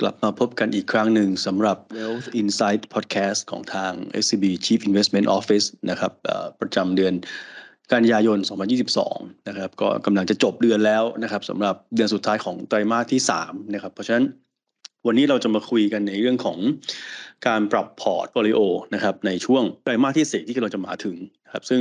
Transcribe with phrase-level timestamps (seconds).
[0.00, 3.92] กลับมาพบกันอีกครั้งหนึ่งสำหรับ Wealth Insight Podcast ของทาง
[4.22, 6.12] SCB Chief Investment Office นะครับ
[6.60, 7.14] ประจำเดือน
[7.92, 8.38] กันยายน
[8.92, 14.24] 2022 นะครับ ก็กำลังจะจบเดือนแล้วนะครับสำหรับเดือนสุดท้ายของไตรมาสที่ 3 นะครับ เพราะฉะนั้น
[15.06, 16.58] วันนี้เราจะมาคุยกันในเรื่องของ
[17.46, 18.60] การปรับพอร์ตโฟลิโอ
[18.94, 21.16] นะครับในช่วงไตรมาสที่ 4 ที่เราจะมาถึง
[21.52, 21.80] ครับซึ่ง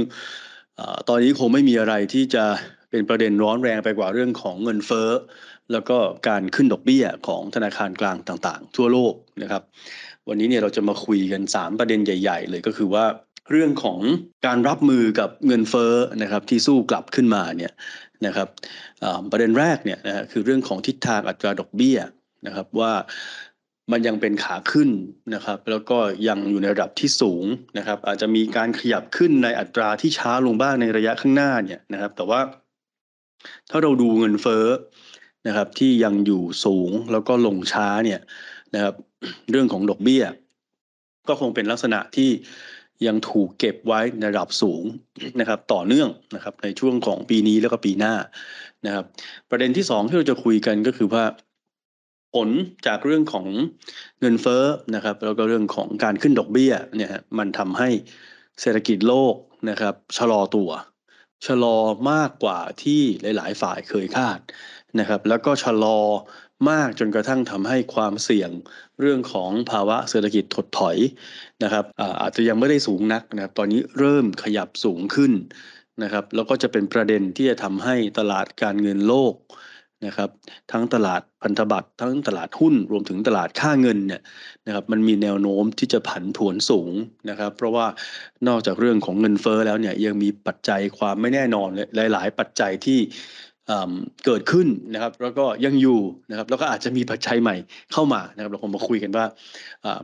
[1.09, 2.45] ตอนนี้คงไม่มีอะไรที่จะ
[2.91, 5.09] เป็นประเด็นร้อนแรงไปกว่าเรื่องของเงินเฟ้อ
[5.71, 9.63] แล้วก็การขึ้นดอกเบี้ยของธนาคารกลางต่างๆ ทั่วโลกนะครับ
[10.27, 13.05] วันนี้เนี่ยเราจะมาคุยกัน 3 ประเด็นใหญ่ ๆ เลยก็คือว่า
[13.51, 13.99] เรื่องของ
[14.45, 17.73] การรับมือกับเงินเฟ้อนะครับที่สู้กลับขึ้นมาเนี่ย
[18.25, 18.47] นะครับ
[19.31, 21.99] ประเด็นแรกเนี่ยนะคือเรื่องของทิศทางอัตราดอกเบี้ย
[22.47, 22.93] นะครับว่า
[23.91, 24.89] มันยังเป็นขาขึ้น
[25.33, 27.45] นะครับ แล้วก็ยังอยู่ในระดับที่สูง
[27.77, 32.39] นะครับ อาจจะมีการขยับขึ้นในอัตราที่ช้าลงบ้างในระยะข้างหน้าเนี่ยนะครับ แต่ว่า
[33.69, 34.65] ถ้าเราดูเงินเฟ้อ
[35.47, 38.19] นะครับที่ยังอยู่สูงแล้วก็ลงช้าเนี่ย
[38.73, 38.93] นะครับ
[39.51, 40.23] เรื่องของดอกเบี้ย
[41.27, 42.29] ก็คงเป็นลักษณะที่
[43.07, 44.83] ยังถูกเก็บไว้ในระดับสูง
[45.39, 48.13] นะครับต่อเนื่องนะครับในช่วงของปีนี้แล้วก็ปีหน้า
[48.85, 49.05] นะครับ
[49.49, 51.23] ประเด็นที่สองที่เราจะคุยกันก็คือว่า
[52.33, 52.49] ผล
[52.87, 53.45] จากเรื่องของ
[54.19, 54.63] เงินเฟ้อ
[54.95, 57.89] นะครับแล้วก็เรื่องของการขึ้นดอกเบี้ยเนี่ยมันทำให้
[58.61, 59.35] เศรษฐกิจโลก
[59.69, 60.69] นะครับชะลอตัว
[61.45, 61.77] ชะลอ
[62.11, 64.39] มากกว่าที่หลาย ๆ ฝ่ายเคยคาด
[64.99, 65.99] นะครับ แล้วก็ชะลอ
[66.69, 68.51] มากจนกระทั่งทำให้ความเสี่ยง
[68.99, 70.97] เรื่องของภาวะเศรษฐกิจถดถอย
[71.63, 71.85] นะครับ
[72.21, 75.31] อาจจะยังไม่ได้สูงนักนะครับ ตอนนี้เริ่มขยับสูงขึ้น
[76.03, 79.33] นะครับ แล้วก็จะเป็นประเด็นที่จะทำให้ตลาดการเงินโลก
[80.05, 80.29] นะครับ
[80.71, 84.21] ทั้งตลาดพันธบัตรทั้งตลาดหุ้นรวมถึงตลาดค่าเงินเนี่ย
[84.67, 86.91] นะครับมันมีแนวโน้มที่จะผันผวนสูง
[87.29, 87.85] นะครับ เพราะว่า
[88.47, 91.69] นอกจากเรื่องของเงินเฟ้อแล้วเนี่ยยังมีปัจจัยความไม่แน่นอน
[92.11, 92.99] หลาย ๆ ปัจจัยที่
[94.25, 95.99] เกิดขึ้นนะครับ แล้วก็ยังอยู่
[96.29, 97.55] นะครับแล้วก็อาจจะมีปัจจัยใหม่
[97.93, 99.25] เข้ามานะครับ เราคงมาคุยกันว่า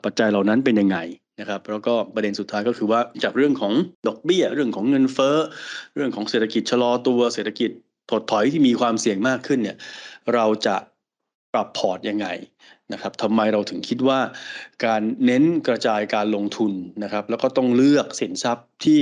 [0.05, 0.97] ปัจจัยเหล่านั้นเป็นยังไง
[1.39, 3.73] นะครับแล้วก็ประเด็นสุดท้ายก็คือว่าจากเรื่องของ
[4.07, 5.35] ดอกเบี้ย เรื่องของเงินเฟ้อ
[5.95, 7.69] เรื่องของเศรษฐกิจชะลอตัวเศรษฐกิจ
[8.11, 9.77] ถดถอยที่มีความเสี่ยงมากขึ้นเนี่ย
[10.33, 10.75] เราจะ
[11.53, 12.27] ปรับพอร์ตยังไง
[12.93, 14.19] นะครับทำไมเราถึงคิดว่า
[14.85, 16.71] การเน้นกระจายการลงทุน
[17.03, 19.01] นะครับ แล้วก็ต้องเลือกสินทรัพย์ที่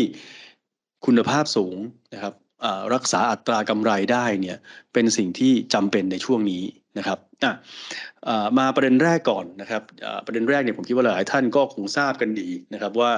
[1.05, 1.75] คุณภาพสูง
[2.13, 2.33] นะครับ
[2.93, 4.57] รักษาอัตรากำไรได้เนี่ย
[4.93, 6.63] เป็นสิ่งที่จำเป็นในช่วงนี้
[6.97, 7.17] นะครับ
[8.59, 9.81] มาประเด็นแรกก่อนนะครับ
[10.25, 13.11] ประเด็นแรกเนี่ยผมคิดว่าหลายท่านก็คงทราบกันดีนะครับว่า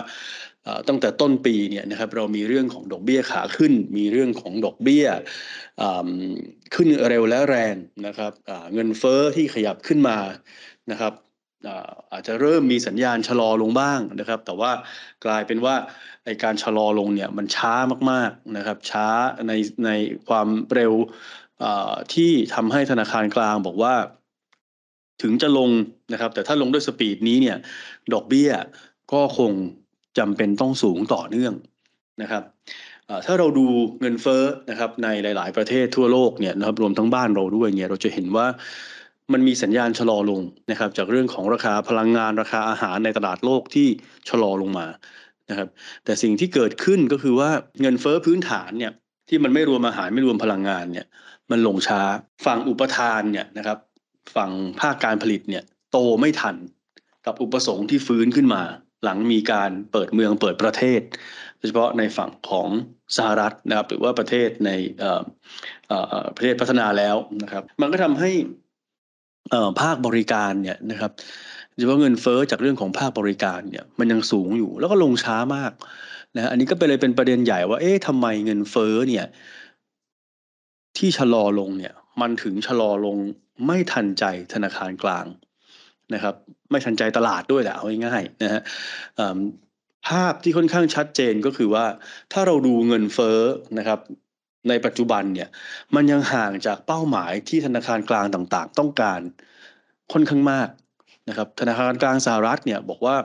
[0.87, 5.05] ตั้งแต่ต้นปีเนี่ยนะครับเรามีเรื่องของดอกเบี้ยขาขึ้น มีเรื่องของดอกเบี้ย
[6.75, 7.75] ขึ้นเร็วและแรง
[8.07, 8.31] นะครับ
[8.73, 10.17] เงินเฟอ้อที่ขยับขึ้นมา
[10.91, 11.13] นะครับ
[12.11, 14.71] อาจจะเริ่มมีสัญญาณชะลอลงบ้างนะครับ แต่ว่า
[15.25, 15.75] กลายเป็นว่า
[16.25, 17.73] ในการชะลอลงเนี่ยมันช้า
[18.11, 19.07] มากๆนะครับช้า
[19.47, 19.53] ใน
[19.85, 19.89] ใน
[20.27, 20.93] ความเร็ว
[22.13, 23.95] ที่ทำให้ธนาคารกลางบอกว่า
[25.21, 25.69] ถึงจะลง
[26.13, 27.57] นะครับ แต่ถ้าลงด้วยสปีดนี้เนี่ย
[28.13, 28.51] ดอกเบี้ย
[29.13, 29.51] ก็คง
[30.17, 31.53] จำเป็นต้องสูงต่อเนื่อง
[32.21, 32.43] นะครับ
[33.25, 33.65] ถ้าเราดู
[34.01, 38.47] เงินเฟ้อนะครับในหลาย ๆ ประเทศทั่วโลกเนี่ยนะครับรวมทั้งบ้านเราด้วยเนี่ยเราจะเห็นว่า
[39.33, 40.41] มันมีสัญญาณชะลอลง
[40.71, 43.87] นะครับ จากเรื่องของราคาพลังงานราคาอาหารในตลาดโลกที่
[44.29, 44.87] ชะลอลงมา
[45.49, 45.67] นะครับ
[46.05, 47.49] แต่สิ่งที่เกิดขึ้นก็คือว่า
[47.81, 48.91] เงินเฟ้อพื้นฐานเนี่ย
[49.29, 51.07] ที่มันไม่รวมอาหารไม่รวมพลังงานเนี่ย
[51.51, 52.01] มันลงช้า
[52.45, 53.77] ฝั่งอุปทานเนี่ยนะครับ
[54.35, 56.55] ฝั่งภาคการผลิตเนี่ย โตไม่ทัน
[57.25, 58.63] กับอุปสงค์ที่ฟื้นขึ้นมา
[59.03, 61.01] หลังมีการเปิดเมืองเปิดประเทศ
[61.57, 62.69] โดยเฉพาะในฝั่งของ
[63.17, 64.71] สหรัฐนะครับ หรือว่าประเทศใน
[66.35, 68.31] ประเทศพัฒนาแล้วนะครับ มันก็ทำให้
[69.81, 71.11] ภาคบริการเนี่ยนะครับ
[71.73, 75.71] โดยเฉพาะเงินเฟอ้อจากเรื่องของภาคบริการเนี่ยมันยังสูงอยู่แล้วก็ลงช้ามาก
[76.35, 79.25] นะอันนี้ก็เป็นเลยเป็นประเด็นใหญ่ว่าเอ๊ะทำไมเงินเฟอ้อเนี่ย
[81.05, 83.17] ที่ชะลอลงเนี่ยมันถึงชะลอลง
[83.67, 84.23] ไม่ทันใจ
[84.53, 85.25] ธนาคารกลาง
[86.13, 86.35] นะครับ
[86.69, 88.61] ไม่ทันใจตลาดด้วยแหละเอาง่ายๆนะฮะ
[90.07, 91.85] ภาพที่ค่อนข้างชัดเจนก็คือว่า
[92.33, 93.39] ถ้าเราดูเงินเฟ้อ
[93.77, 93.99] นะครับ
[94.69, 95.49] ในปัจจุบันเนี่ย
[95.95, 99.19] มันยังห่างจากเป้าหมายที่ธนาคารกลางต่างๆ ต้องการ
[100.13, 100.69] ค่อนข้างมาก
[101.29, 103.15] นะครับ ธนาคารกลางสหรัฐเนี่ยบอกว่า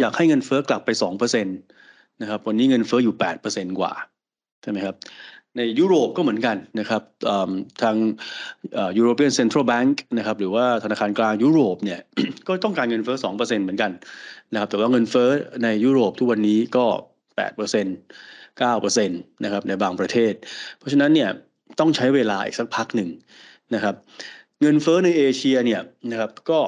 [0.00, 1.52] อยากให้เงินเฟ้อกลับไปสองเปอร์เซ็นต
[2.20, 3.92] นะครับวันนี้เงินเฟ้ออยู่แปดเปอร์เซ็นกว่า
[4.62, 4.96] ใช่ไหมครับ
[5.56, 7.02] ในยุโรปก็เหมือนกันนะครับ
[7.82, 7.96] ทาง
[8.96, 12.00] ยูโรเปียนเซ็นทรัลแบงก์นะครับหรือว่าธนาคารกลางยุโรปเนี่ย
[12.48, 13.92] ก็ต้องการเงินเฟ้อสองเปอร์เซ็นเหมือนกัน
[14.52, 15.30] นะครับแต่ว่าเงินเฟ้อ
[15.64, 16.86] ในยุโรปทุกวันนี้ก็
[17.36, 17.86] แปดเปอร์เซ็น
[18.58, 19.14] เก้าเปอร์เซ็นต
[19.44, 20.32] นะครับในบางประเทศ
[20.78, 21.30] เพราะฉะนั้นเนี่ย
[21.80, 23.10] ต้องใช้เวลาอีกสักพักหนึ่ง
[23.74, 23.94] นะครับ
[24.62, 25.80] เงินเฟ้อในเอเชียเนี่ย
[26.10, 26.60] นะครับก็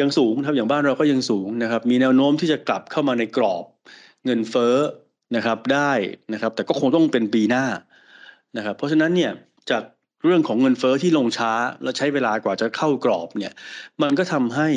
[0.00, 3.64] ยังสูงครับอย่างบ้านเราก็ยังสูงนะครับมีแนวโน้มที่จะกลับเข้ามาในกรอบ
[4.24, 4.74] เงินเฟ้อ
[5.36, 5.92] นะครับได้
[6.32, 7.64] นะครับ แต่ก็คงต้องเป็นปีหน้า
[8.56, 9.32] นะครับ เพราะฉะนั้นเนี่ย
[9.70, 9.82] จาก
[10.24, 11.52] เรื่องของเงินเฟอ้อที่ลงช้า
[11.82, 13.52] และใช้เวลากว่าจะเข้ากรอบเนี่ย
[14.02, 14.68] มันก็ทำให้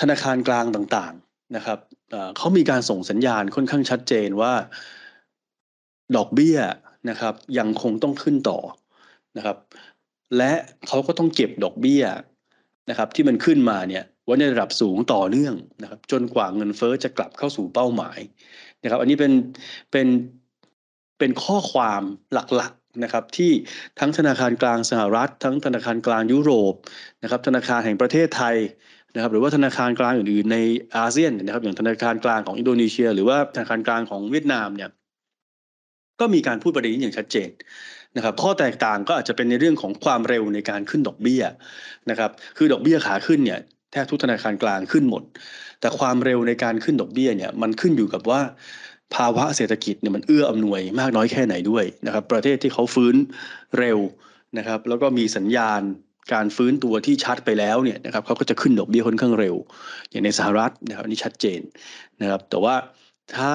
[0.00, 1.78] ธนาคารกลางต่างๆนะครับ
[2.36, 4.52] เขามีการส่งสัญญาณค่อนข้างชัดเจนว่า
[6.16, 6.58] ดอกเบี้ย
[7.10, 8.58] นะครับยังคงต้องขึ้นต่อ
[9.36, 9.56] นะครับ
[10.38, 10.52] และ
[10.88, 12.04] เขาก็ต้องเก็บดอกเบี้ย
[12.90, 18.18] นะครับ ที่มันขึ้นมาเนี่ยไว้ในระดับสูงต่อเนื่องนะครับ จนกว่าเงินเฟอ้อจะกลับเข้าสู่เป้าหมาย
[18.82, 19.32] นะครับ อันนี้เป็น
[19.92, 20.08] เป็น
[21.18, 22.02] เป็นข้อความ
[22.32, 23.52] หลักๆนะครับ ที่
[24.00, 26.74] ทั้งธนาคารกลางสหรัฐ ทั้งธนาคารกลางยุโรป
[27.22, 28.56] นะครับ ธนาคารแห่งประเทศไทย
[29.14, 30.58] นะครับ หรือว่าธนาคารกลางอื่นๆใน
[30.96, 34.90] อาเซียนนะครับ อย่างธนาคารกลางของอินโดนีเซีย หรือว่าธนาคารกลางของเวียดนามเนี่ย
[36.20, 37.50] ก็มีการพูดประเด็นนี้อย่างชัดเจน
[38.16, 41.42] นะครับข้อแตกต่างก็อาจจะเป็นในเรื่องของความเร็วในการขึ้นดอกเบี้ย
[42.10, 43.60] นะครับคือดอกเบี้ยขาขึ้นเนี่ย
[43.92, 45.22] แทบทุกธนาคารกลางขึ้นหมด
[45.82, 48.40] แต่ความเร็วในการขึ้นดอกเบี้ยเนี่ยมันขึ้นอยู่กับว่า
[49.14, 53.14] ภาวะเศรษฐกิจเนี่ยมันเอื้ออำนวยมากน้อยแค่ไหนด้วยนะครับประเทศที่เขาฟื้น
[53.78, 53.98] เร็ว
[54.58, 55.80] นะครับแล้วก็มีสัญญาณ
[56.32, 59.56] การฟื้นตัวที่ชัดไปแล้วเนี่ยนะครับเขาก็จะขึ้นดอกเบี้ยค่อนข้างเร็ว
[60.10, 61.60] อย่างในสหรัฐนะครับนี่ชัดเจน
[62.20, 62.74] นะครับแต่ว่า
[63.36, 63.54] ถ้า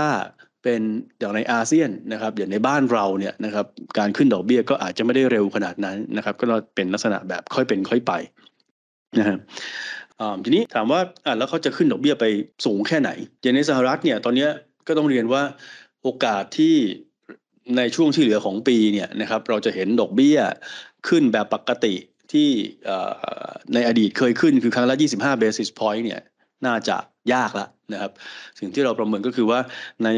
[0.63, 0.81] เป็น
[1.19, 3.65] อย่างในอาเซียนนะครับอย่างในบ้านเราเนี่ยนะครับ
[3.97, 6.45] การขึ้นดอกเบี้ยก็อาจจะไม่ได้เร็วขนาดนั้นนะครับก็
[6.75, 8.13] เป็นลักษณะแบบค่อยเป็นค่อยไป
[9.19, 9.39] นะครับ
[10.43, 10.99] ทีนี้ถามว่า
[11.37, 12.25] แล้วเขาจะขึ้นดอกเบี้ยไป
[12.65, 13.09] สูงแค่ไหน
[13.41, 14.47] อย่างในสหรัฐเนี่ยตอนนี้
[14.87, 15.43] ก็ต้องเรียนว่า
[16.03, 16.75] โอกาสที่
[17.77, 20.39] ในช่วงที่เหลือของปีเนี่ยนะครับเราจะเห็นดอกเบี้ย
[21.07, 21.95] ขึ้นแบบปกติ
[22.31, 22.49] ที่
[23.73, 26.21] ในอดีตเคยขึ้นคือครั้งละ 25 basis point เนี่ย
[26.65, 26.97] น่าจะ
[27.33, 28.11] ยากแล้วนะครับ
[28.59, 29.59] สิ่งที่เราประเมินก็คือว่า
[30.03, 30.09] ใน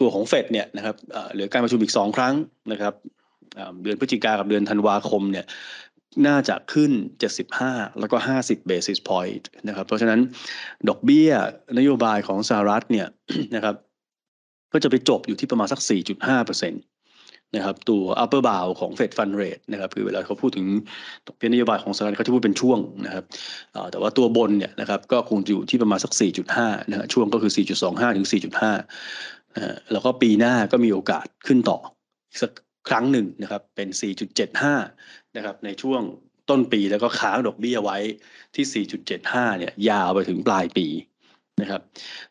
[0.00, 0.96] ตัวของเฟดเนี่ยนะครับ
[1.32, 2.34] เหลือการประชุมอีก 2 ครั้ง
[2.72, 2.94] นะครับ
[3.82, 5.46] เดือนพฤศจิกากับเดือนธันวาคมเนี่ย
[6.26, 6.92] น่าจะขึ้น
[7.46, 10.20] 75 แล้วก็ 50 basis point นะครับ เพราะฉะนั้น
[10.88, 11.30] ดอกเบี้ย
[11.78, 13.06] นโยบายของสหรัฐเนี่ย
[13.54, 13.74] นะครับ
[14.72, 15.80] ก็จะไปจบอยู่ที่ประมาณสัก
[16.26, 20.66] 4.5%นะครับตัว upper bound ของ Fed Fund Rate นะครับคือเวลาเขาพูดถึง
[21.26, 23.24] ดอกเบี้ยนโยบายของสหรัฐเขาจะพูดเป็นช่วงนะครับ
[23.90, 26.12] แต่ว่าตัวบนเนี่ยนะครับก็คงอยู่ที่ประมาณสัก
[26.52, 27.52] 4.5นะฮะช่วงก็คือ
[27.84, 31.78] 4.25 ถึง 4.5นะแล้วก็ปีหน้าก็มีโอกาสขึ้นต่อ
[32.40, 32.50] สัก
[32.88, 33.88] ครั้งหนึ่งนะครับเป็น
[34.60, 36.02] 4.75 นะครับในช่วง
[36.50, 37.98] ต้นปีแล้วก็ค้างดอกเบี้ยไว้
[38.54, 38.84] ที่
[39.18, 40.86] 4.75 เนี่ยยาวไปถึงปลายปี
[41.60, 41.80] นะครับ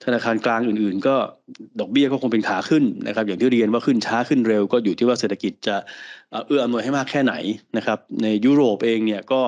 [0.04, 1.16] ธนาคารกลางอื่นๆ ก็
[1.80, 5.76] ดอกเบี้ยก็คงเป็นขาขึ้นนะครับ อย่างที่เรียนว่าขึ้นช้าขึ้นเร็วก็อยู่ที่ว่าเศรษฐกิจจะ
[6.48, 7.34] เอื้ออำนวยให้มากแค่ไหน
[7.78, 9.42] นะครับ ในยุโรปเองเนี่ยก็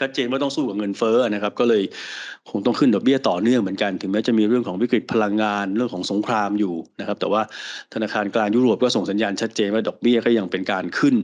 [0.00, 1.82] ชัดเจนว่าต้องสู้กับเงินเฟ้อนะครับ ก็เลย
[2.50, 7.42] คงต้องขึ้นดอกเบี้ยต่อเนื่องเหมือนกัน ถึงแม้จะมีเรื่องของวิกฤตพลังงานเรื่องของสงครามอยู่นะครับ แต่ว่า
[7.94, 11.14] ธนาคารกลางยุโรปก็ส่งสัญญาณชัดเจนว่าดอกเบี้ยก็ยังเป็นการขึ้น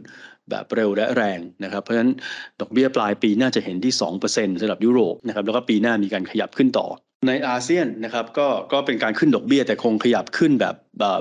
[0.50, 2.12] แบบเร็วและแรงนะครับ เพราะฉะนั้น
[2.60, 3.92] ดอกเบี้ยปลายปีน่าจะเห็นที่
[4.26, 6.86] 2%สำหรับยุโรปนะครับแล้วก็ปีหน้ามีการขยับขึ้นต่อ
[7.28, 10.74] ในอาเซียนนะครับก็ก็เป็นการขึ้นดอกเบี้ยแต่คงขยับขึ้นแบบ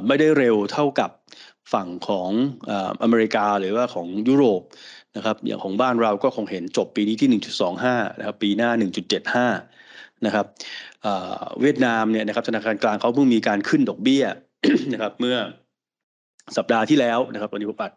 [0.08, 1.12] ไม่ได้เร็วเท่ากับ
[1.74, 2.30] ฝั่งของ
[3.04, 4.62] อเมริกาหรือว่าของยุโรป
[5.16, 7.30] นะครับอย่างของบ้านเราก็คงเห็นจบปีนี้ที่
[7.80, 8.70] 1.25นะครับปีหน้า
[9.48, 10.46] 1.75นะครับ
[11.62, 14.24] เวียดนามเนี่ยนะครับธนาคารกลางเขาเพิ่งมีการขึ้นดอกเบี้ย
[14.94, 15.38] นะครับเมื่อ
[16.58, 17.94] สัปดาห์ที่แล้วนะครับวันนี้ผมอัด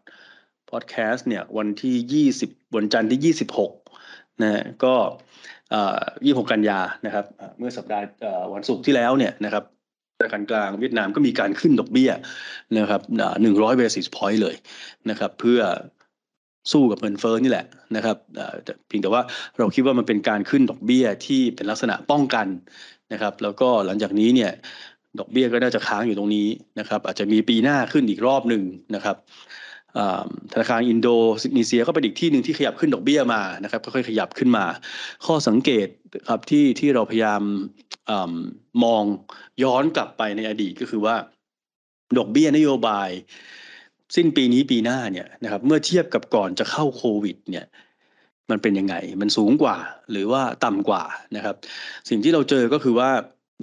[0.71, 3.35] พอดแคสต์เนี่ยวันที่ 20 วันจันทร์ที่
[3.91, 4.95] 26นะก็
[5.73, 7.25] 26กันยานะครับ
[7.59, 8.05] เมื่อสัปดาห์
[8.55, 9.65] วันศุกร์ที่แล้วเนี่ยนะครับ
[10.17, 12.11] ธนาคารกลางเวียดนามก็มีการขึ้นดอกเบี้ย
[12.79, 13.03] นะครับ
[13.41, 14.57] 100 basis point เลย
[15.11, 15.61] นะครับ เพื่อ
[16.73, 18.17] สู้กับเงินเฟ้อนี่แหละนะครับ
[18.87, 19.23] เพียงแต่ว่า
[19.59, 22.47] เราคิดว่ามันเป็นการขึ้นดอกเบี้ยที่เป็นลักษณะป้องกัน
[23.13, 24.51] นะครับ แล้วก็หลังจากนี้เนี่ย
[25.19, 26.49] ดอกเบี้ยก็น่าจะค้างอยู่ตรงนี้
[26.79, 28.63] นะครับ อาจจะมีปีหน้าขึ้นอีกรอบหนึ่ง
[28.95, 29.17] นะครับ
[30.53, 31.09] ธนาคารอินโด
[31.59, 34.65] นีเซียก็เป็นอีกที่หนึ่งที่ขยับขึ้นดอกเบี้ยมานะครับค่อยๆขยับขึ้นมา
[35.27, 35.89] ข้อสังเกต
[36.29, 37.43] ครับที่ที่เราพยายาม
[38.11, 38.13] อ
[38.85, 39.03] มอง
[39.63, 41.17] ย้อนกลับไปในอดีตก็คือว่า
[42.19, 43.09] ดอกเบี้ยนโยบาย
[44.17, 47.67] สิ้นปีนี้ปีหน้าเนี่ยนะครับเมื่อเทียบกับก่อนจะเข้าโควิดเนี่ย
[48.51, 49.77] มันเป็นยังไง มันสูงกว่า
[50.11, 51.05] หรือว่าต่ำกว่า
[51.37, 51.57] นะครับ
[52.09, 53.11] สิ่งที่เราเจอก็คือว่า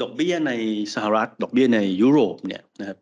[0.01, 0.51] ดอกเบี้ยใน
[0.93, 2.97] สหรัฐ ดอกเบี้ยในยุโรปเนี่ยนะครับ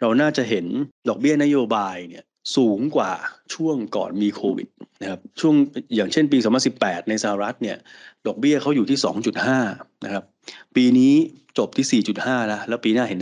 [0.00, 0.66] เราน่าจะเห็น
[1.08, 2.24] ดอกเบี้ยนโยบายเนี่ย
[2.56, 3.12] สูงกว่า
[3.54, 4.68] ช่วงก่อนมีโควิด
[5.02, 5.54] นะครับช่วง
[5.96, 6.38] อย่างเช่นปี
[6.74, 7.76] 2018 ในสหรัฐเนี่ย
[8.26, 8.98] ดอกเบี้ยเขาอยู่ที่
[9.52, 10.24] 2.5 นะครับ
[10.76, 11.14] ปีนี้
[11.58, 13.20] จบที่ 4.5 แล้ว แล้วปีหน้าเห็น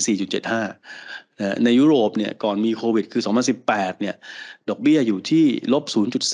[0.80, 3.22] 4.75ในยุโรปเนี่ยก่อนมีโควิดคือ
[3.62, 4.14] 2018 เนี่ย
[4.68, 5.84] ดอกเบี้ยอยู่ที่ลบ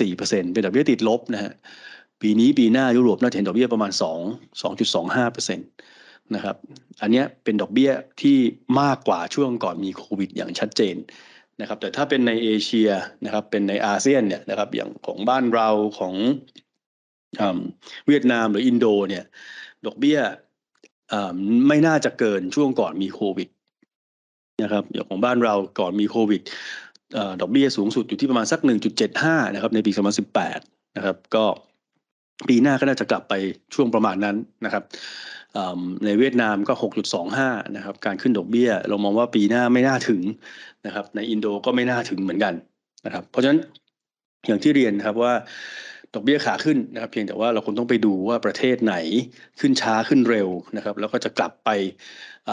[0.00, 1.52] 0.4%เป็นดอกเบี้ยติดลบนะฮะ
[2.22, 6.56] ปีนี้ปีหน้ายุโรปน่าจะเห็นดอกเบี้ยประมาณ 2 2.25%นะครับ
[7.02, 8.36] อันนี้เป็นดอกเบี้ยที่
[8.80, 10.96] มากกว่าช่วงก่อนมีโควิดอย่างชัดเจน
[11.60, 12.90] นะครับแต่ถ้าเป็นในเอเชีย
[13.24, 16.14] นะครับเป็นในอาเซียนเนี่ยนะครับอย่างของบ้านเราของ
[18.06, 19.24] เวียดนามหรืออินโดเนี่ย
[19.86, 20.18] ดอกเบี้ย
[21.68, 23.48] ไม่น่าจะเกินช่วงก่อนมีโควิด
[24.62, 26.42] นะครับอย่างของบ้านเราก่อนมีโควิด
[27.40, 28.60] ดอกเบี้ยสูงสุดอยู่ที่ประมาณสัก
[29.06, 29.92] 1.75 นะครับในปี
[30.40, 31.44] 2018 นะครับก็
[32.48, 33.34] ปีหน้าก็น่าจะกลับไป
[33.74, 34.84] ช่วงประมาณนั้นนะครับ
[36.04, 36.74] ในเวียดนามก็
[37.24, 40.22] 6.25 นะครับ การขึ้นดอกเบี้ย เรามองว่าปีหน้าไม่น่าถึง
[40.86, 42.54] นะครับ ในอินโดก็ไม่น่าถึงเหมือนกัน
[43.06, 43.60] นะครับ เพราะฉะนั้น
[44.46, 45.34] อย่างที่เรียนครับว่า
[46.14, 48.94] ดอกเบี้ยขาขึ้นนะครับเพียงแต่ว่าเราคงต้องไปดูว่าประเทศไหน
[49.60, 51.70] ขึ้นช้าขึ้นเร็วนะครับ แล้วก็จะกลับไป
[52.48, 52.50] อ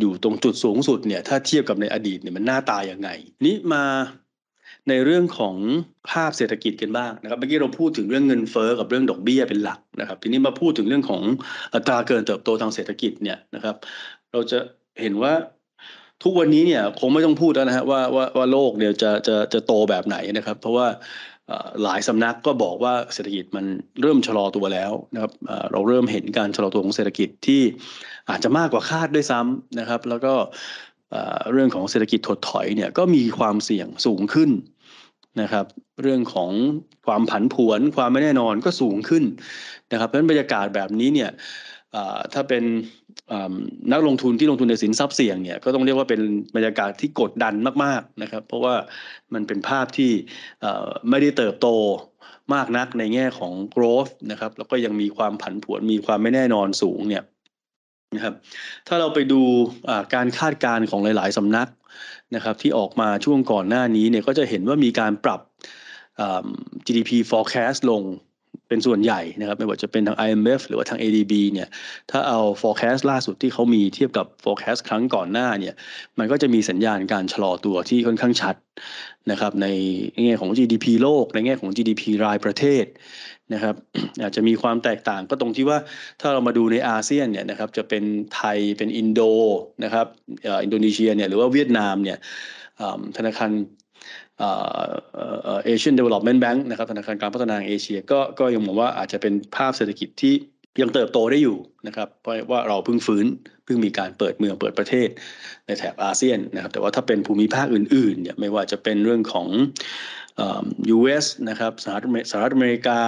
[0.00, 3.08] อยู่ตรงจุดสูงสุดเนี่ยถ้าเทียบกับในอดีตเนี่ยมันหน้าตาอย่างไง
[3.46, 3.84] นี้มา
[4.90, 5.56] ในเรื่องของ
[6.10, 11.22] ภาพเศรษฐกิจกันบ้างนะครับเมื่อกี้เราพูดถึงเรื่องเงินเฟ้อกับเรื่องดอกเบี้ยเป็นหลักนะครับ ทีนี้มาพูดถึงเรื่องของ
[11.74, 13.76] อัตราเกินเติบโตทางเศรษฐกิจเนี่ยนะครับ
[14.32, 14.58] เราจะ
[15.00, 15.32] เห็นว่า
[16.22, 20.86] ทุกวันนี้เนี่ยคงไม่ต้องพูดแล้วนะฮะว่าว่าว่าโลกเนี่ยจะจะจะโตแบบไหนนะครับ เพราะว่า
[21.82, 23.64] หลายสำนักก็บอกว่าเศรษฐกิจมัน
[24.00, 25.32] เริ่มชะลอตัวแล้วนะครับ
[25.72, 27.62] เราเริ่มเห็นการชะลอตัวของเศรษฐกิจที่
[28.30, 30.34] อาจจะมากกว่าคาดด้วยซ้ำนะครับ แล้วก็
[31.52, 34.50] เรื่องของเศรษฐกิจถดถอยเนี่ยก็มีความเสี่ยงสูงขึ้น
[35.40, 35.66] นะครับ
[36.02, 36.50] เรื่องของ
[37.06, 39.24] ความผันผวนความไม่แน่นอนก็สูงขึ้น
[39.92, 41.30] นะครับ เพราะฉะนั้นบรรยากาศแบบนี้เนี่ย
[42.32, 42.64] ถ้าเป็น
[43.92, 46.20] นักลงทุนที่ลงทุนในสินทรัพย์เสี่ยงเนี่ยก็ต้องเรียกว่าเป็น
[46.56, 48.74] บรรยากาศที่กดดันมากๆนะครับ เพราะว่า
[49.34, 50.12] มันเป็นภาพที่
[51.10, 51.68] ไม่ได้เติบโต
[52.54, 57.24] มากนักในแง่ของ growth นะครับแล้วก็ยังมีความผันผวนมีความไม่แน่นอนสูงเนี่ย
[58.14, 58.34] นะครับ
[58.88, 59.40] ถ้าเราไปดู
[60.14, 61.68] การคาดการณ์ของหลาย ๆสำนัก
[62.34, 65.40] นะครับที่ออกมาช่วงก่อนหน้านี้เนี่ยก็จะเห็นว่ามีการปรับ
[66.86, 68.02] GDP forecast ลง
[68.68, 71.68] เป็นส่วนใหญ่นะครับไม่ว่าจะเป็นทาง IMF หรือว่าทาง ADB เนี่ย
[72.10, 75.74] ถ้าเอา forecast ล่าสุดที่เขามีเทียบกับ forecast ครั้งก่อนหน้าเนี่ย
[76.18, 78.54] มันก็จะมีสัญญาณการชะลอตัวที่ค่อนข้างชัด
[79.30, 79.66] นะครับใน
[80.24, 82.84] แง่ของ GDP โลก ในแง่ของ GDP รายประเทศ
[83.54, 83.74] นะครับ
[84.22, 85.78] อาจจะมีความแตกต่างก็ตรงที่ว่า
[86.20, 88.04] ถ้าเรามาดูในอาเซียนเนี่ยนะครับจะเป็น
[88.34, 89.20] ไทยเป็นอินโด
[89.84, 90.06] นะครับ
[90.62, 92.18] อินโดนีเซียเนี่ยหรือว่าเวียดนามเนี่ย
[93.16, 93.50] ธนาคาร
[95.64, 100.34] Asian Development Bank นะครับธนาคารการพัฒนาเอเชียก็ก็ยังมองว่าอาจจะเป็นภาพเศรษฐกิจที่
[100.82, 103.26] ยังเติบโตได้อยู่นะครับเพราะว่าเราเพิ่งฟื้น
[103.64, 105.08] เพิ่งมีการเปิดเมืองเปิดประเทศ
[105.66, 109.46] ในแถบอาเซียนนะครับแต่ว่าถ้าเป็นภูมิภาคอื่นๆเนี่ยไม่ว่าจะเป็นเรื่องของ
[110.96, 113.00] US นะครับสหรัฐสหรัฐอเมริกา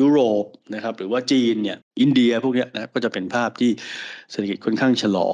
[0.00, 0.44] ยุโรป
[0.74, 3.70] นะครับหรือว่าจีนเนี่ยอินเดียพวกนี้นะก็จะเป็นภาพที่
[4.30, 5.28] เศรษฐกิจค่อนข้างชะลอ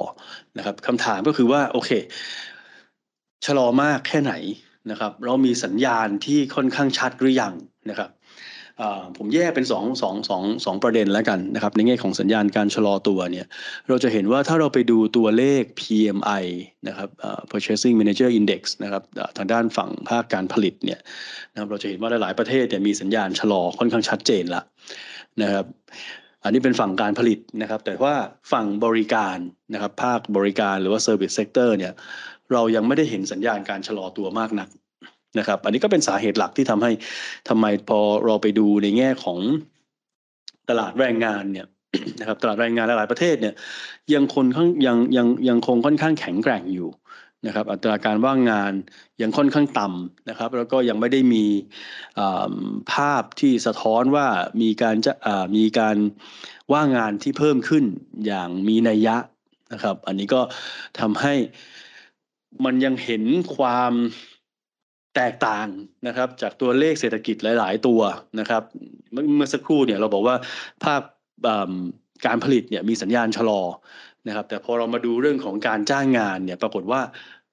[0.57, 1.91] นะครับคำถามก็คือว่าโอเค
[3.45, 4.33] ชะลอมากแค่ไหน
[4.91, 7.53] นะครับเรามีสัญญาณที่ค่อนข้างชัดหรือยัง
[7.89, 8.09] นะครับ
[9.17, 13.45] ผมแยกเป็นสองสองสองสองประเด็นแล้วกันนะครับในแง่ของสัญญาณการชะลอตัวเนี่ย
[13.87, 16.43] เราจะเห็นว่าถ้าเราไปดูตัวเลข PMI
[16.87, 17.09] นะครับ
[17.51, 19.03] Purchasing Manager Index นะครับ
[19.37, 20.99] ทางด้านฝั่งภาคการผลิตเนี่ย
[21.53, 24.61] นะครับเราจะเห็นว่าหลายๆประเทศเนี่ยมีสัญญาณชะลอค่อนข้างชัดเจนละ
[25.41, 25.65] นะครับ
[26.43, 28.15] อันนี้เป็นฝั่งการผลิตนะครับ แต่ว่า
[28.51, 29.37] ฝั่งบริการ
[29.73, 31.93] นะครับภาคบริการหรือว่า Service Sector เนี่ย
[32.51, 34.69] เรายังไม่ได้เห็นสัญญาณการชะลอตัวมากนัก
[35.39, 36.91] นะครับอันนี้ก็เป็นสาเหตุหลักที่ทำให้
[37.49, 39.39] ทำไมพอเราไปดูในแง่ของ
[40.69, 41.67] ตลาดแรงงานเนี่ย
[42.19, 43.53] นะครับตลาดแรงงานหลายประเทศเนี่ย
[44.13, 46.89] ยังคนข้างยังยังยังคงค่อนข้างแข็งแกร่งอยู่
[47.45, 48.73] นะครับอัตราการว่างงาน
[49.21, 51.45] ยังค่อนข้างต่ำนะครับ แล้วก็ยังไม่ได้มี
[52.93, 54.27] ภาพที่สะท้อนว่า
[54.61, 55.13] มีการจะ
[55.55, 55.97] มีการ
[56.73, 57.85] ว่างงานที่เพิ่มขึ้น
[58.25, 59.17] อย่างมีนัยยะ
[59.73, 60.41] นะครับ อันนี้ก็
[60.99, 61.33] ทำให้
[62.65, 63.23] มันยังเห็น
[63.55, 63.93] ความ
[65.17, 65.67] แตกต่าง
[66.07, 68.01] นะครับจากตัวเลขเศรษฐกิจหลาย ๆ ตัว
[68.39, 68.63] นะครับ
[69.35, 70.35] เมื่อสักครู่เนี่ยเราบอกว่า
[70.83, 71.01] ภาพ
[72.25, 73.61] การผลิตเนี่ยมีสัญญาณชะลอ
[74.27, 77.01] นะครับ แต่พอเรามาดูเรื่องของการจ้างงานเนี่ยปรากฏว่า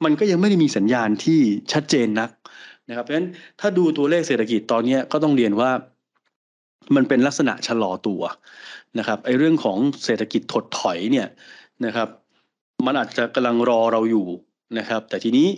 [0.04, 1.40] มันก็ยังไม่ได้มีสัญญาณที่
[1.73, 2.30] ชัดเจนนัก
[2.88, 3.28] นะครับเพราะฉะนั้น
[3.61, 5.71] ถ้าดูตัวเลขเศรษฐกิจตอนนี้ก็ต้องเรียนว่า
[6.97, 8.23] มันเป็นลักษณะชะลอตัว
[8.99, 11.28] นะครับไอ้เรื่องของเศรษฐกิจถดถอยเนี่ย
[11.87, 12.09] นะครับ
[12.87, 14.26] มันอาจจะกำลังรอเราอยู่
[14.78, 15.49] นะครับ แต่ทีนี้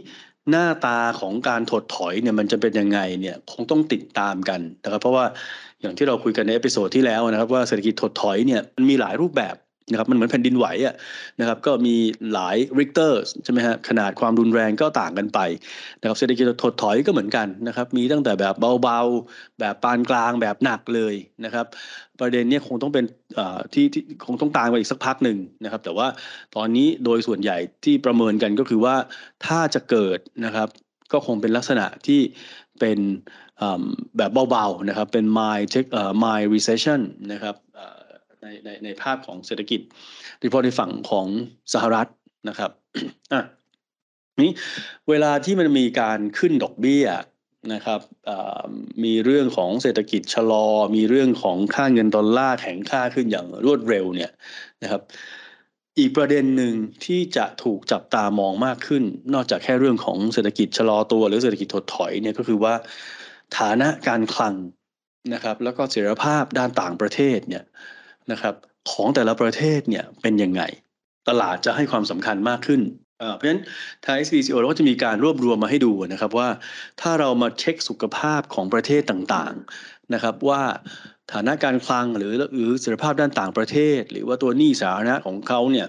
[0.50, 5.24] หน้าตาของการถดถอยเนี่ยมันจะเป็นยังไงเนี่ยคงต้องติดตามกันนะครับ เพราะว่า
[5.80, 9.56] อย่างที่เราคุยกันใน episode ที่แล้วนะครับว่าเศรษฐกิจถดถอยเนี่ยมันมีหลายรูปแบบ
[9.90, 10.94] นะครับมันเหมือนแผ่นดินไหวอะ
[11.40, 11.96] นะครับก็มี
[12.32, 15.38] หลายริกเตอร์ใช่ไหมฮะขนาดความรุนแรงก็ต่างกันไป
[16.00, 21.14] นะครับเศรษฐกิจถดถอยก็เหมือนกันนะครับมีตั้งแต่แบบเบาๆ แบบปานกลางแบบหนักเลย
[21.44, 21.66] นะครับ
[22.20, 23.04] ประเด็นนี้คงต้องเป็น
[23.74, 26.06] ที่ที่คงต้องตามไปอีกสักพักหนึ่งนะครับ แต่ว่า
[26.56, 28.96] ตอนนี้โดยส่วนใหญ่ที่ประเมินกันก็คือว่า
[29.46, 30.68] ถ้าจะเกิดนะครับ
[31.12, 32.20] ก็คงเป็นลักษณะที่
[32.80, 32.98] เป็น
[34.16, 35.66] แบบเบาๆนะครับเป็น mild
[36.22, 37.00] mild recession
[37.32, 37.56] นะครับ
[38.46, 39.80] ในในในภาพของเศรษฐกิจ
[40.38, 41.26] โดยเฉพาะในฝั่งของ
[41.74, 42.08] สหรัฐ
[42.48, 42.70] นะครับ
[43.32, 43.42] อะ
[44.44, 44.52] นี้
[45.08, 47.06] เวลาที่มันมีการขึ้นดอกเบี้ย
[47.74, 48.00] นะครับ
[49.04, 54.30] มีเรื่องของเศรษฐกิจชะลอ มีเรื่องของค่าเงินดอลลาร์แข็งค่าขึ้นอย่างรวดเร็วเนี่ย
[54.82, 55.02] นะครับ
[55.98, 56.74] อีกประเด็นหนึ่ง
[57.04, 62.74] ที่จะถูกจับตามองมากขึ้น นอกจากแค่เรื่องของเศรษฐกิจชะลอตัว หรือเศรษฐกิจถดถอยเนี่ยก็คือว่า
[63.58, 64.54] ฐานะการคลัง
[65.34, 67.64] นะครับ แล้วก็เสถียรภาพด้านต่างประเทศเนี่ย
[68.32, 68.54] นะครับ
[68.90, 70.62] ของแต่ละประเทศเนี่ยเป็นยังไง
[71.28, 72.80] ตลาดจะให้ความสำคัญมากขึ้น
[73.36, 73.62] เพราะฉะนั้น
[74.04, 76.48] ทาง SBCO เราก็จะมีการรวบรวมมาให้ดูนะครับว่า
[77.00, 80.62] ถ้าเรามาเช็คสุขภาพของประเทศต่างๆนะครับว่า
[81.32, 85.88] ฐานะการคลังหรือหรือเสถียรภาพด้านต่างประเทศ หรือว่าตัวหนี้สาธารณะของเขาเนี่ย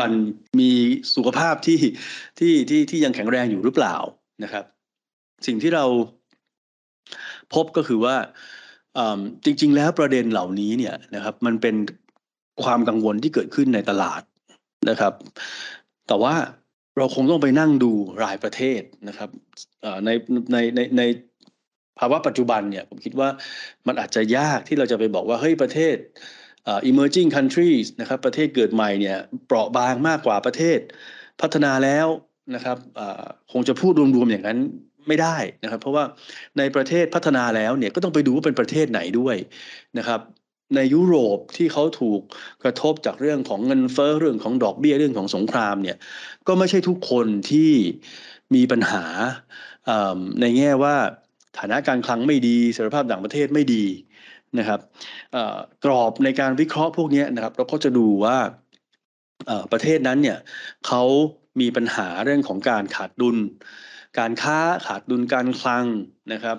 [0.00, 0.12] มัน
[0.60, 0.72] มี
[1.14, 1.80] สุขภาพที่
[2.38, 3.96] ที่ที่ที่ยังแข็งแรงอยู่หรือเปล่า
[4.44, 4.64] นะครับ
[5.46, 5.84] สิ่งที่เรา
[7.54, 8.16] พบก็คือว่า
[9.44, 11.76] จริง ๆ แล้วประเด็นเหล่านี้เนี่ยนะครับ มันเป็น
[12.62, 14.22] ความกังวลที่เกิดขึ้นในตลาด
[14.90, 15.12] นะครับ
[16.08, 16.34] แต่ว่า
[16.96, 19.30] เราคงต้องไปนั่งดูรายประเทศนะครับ
[20.04, 20.10] ใน
[20.52, 21.02] ในในใน
[21.98, 23.28] ภาวะปัจจุบันเนี่ยผมคิดว่า
[23.86, 25.96] มันอาจจะยากที่เราจะไปบอกว่าเฮ้ยประเทศ
[26.90, 30.78] emerging countries นะครับประเทศเกิดใหม่เนี่ยเปราะบางมากกว่าประเทศ
[31.40, 32.06] พัฒนาแล้ว
[32.54, 32.78] นะครับ
[33.52, 34.58] คงจะพูดรวมๆอย่างนั้น
[35.08, 36.04] ไม่ได้นะครับ เพราะว่า
[36.58, 39.36] ในประเทศพัฒนาแล้วเนี่ยก็ต้องไปดูว่าเป็นประเทศไหนด้วย
[39.98, 40.20] นะครับ
[40.76, 42.20] ในยุโรปที่เขาถูก
[42.62, 45.96] กระทบจากเรื่องของเงินเฟ้อเรื่องของดอกเบี้ยเรื่องของสงครามเนี่ย
[46.46, 47.72] ก็ไม่ใช่ทุกคนที่
[48.54, 49.04] มีปัญหา
[50.40, 50.96] ในแง่ว่า
[51.58, 53.84] ฐานะการคลังไม่ดีเสถียรภาพต่างประเทศไม่ดี
[54.58, 54.80] นะครับ
[55.84, 58.38] กรอบในการวิเคราะห์พวกนี้นะครับ เราก็จะดูว่า
[59.72, 60.38] ประเทศนั้นเนี่ย
[60.86, 61.02] เขา
[61.60, 63.36] มีปัญหาเรื่องของการขาดดุล
[64.18, 65.86] การค้าขาดดุลการคลัง
[66.32, 66.58] นะครับ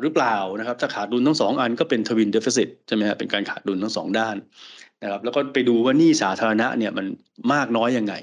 [0.00, 4.36] หรือเปล่านะครับถ้าขาดดุลทั้งสองอันก็เป็นทวินเดฟเฟซิตใช่ไหมครับเป็นการขาดดุลทั้งสองด้าน
[5.02, 7.06] นะครับแล้วก็ไปดูว่านี่สาธารณะเนี่ยมัน
[7.52, 8.14] มากน้อยยังไง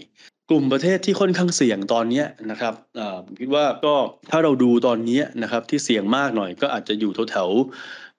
[0.50, 2.74] กลุ่มประเทศที่ค่อนข้างเสี่ยงตอนนี้นะครับ
[3.26, 3.96] ผมคิดว่าก็
[4.32, 7.50] ถ้าเราดูตอนนี้นะครับที่เสี่ยงมากหน่อยก็อาจจะอยู่แถว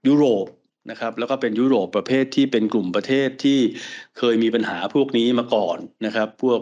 [0.07, 0.47] ยุโรป
[0.91, 3.59] นะครับแล้วก็เป็นยุโรปประเภทที่เป็นกลุ่มประเทศที่
[4.19, 6.61] เคยมีปัญหาพวกนี้มาก่อนนะครับ พวก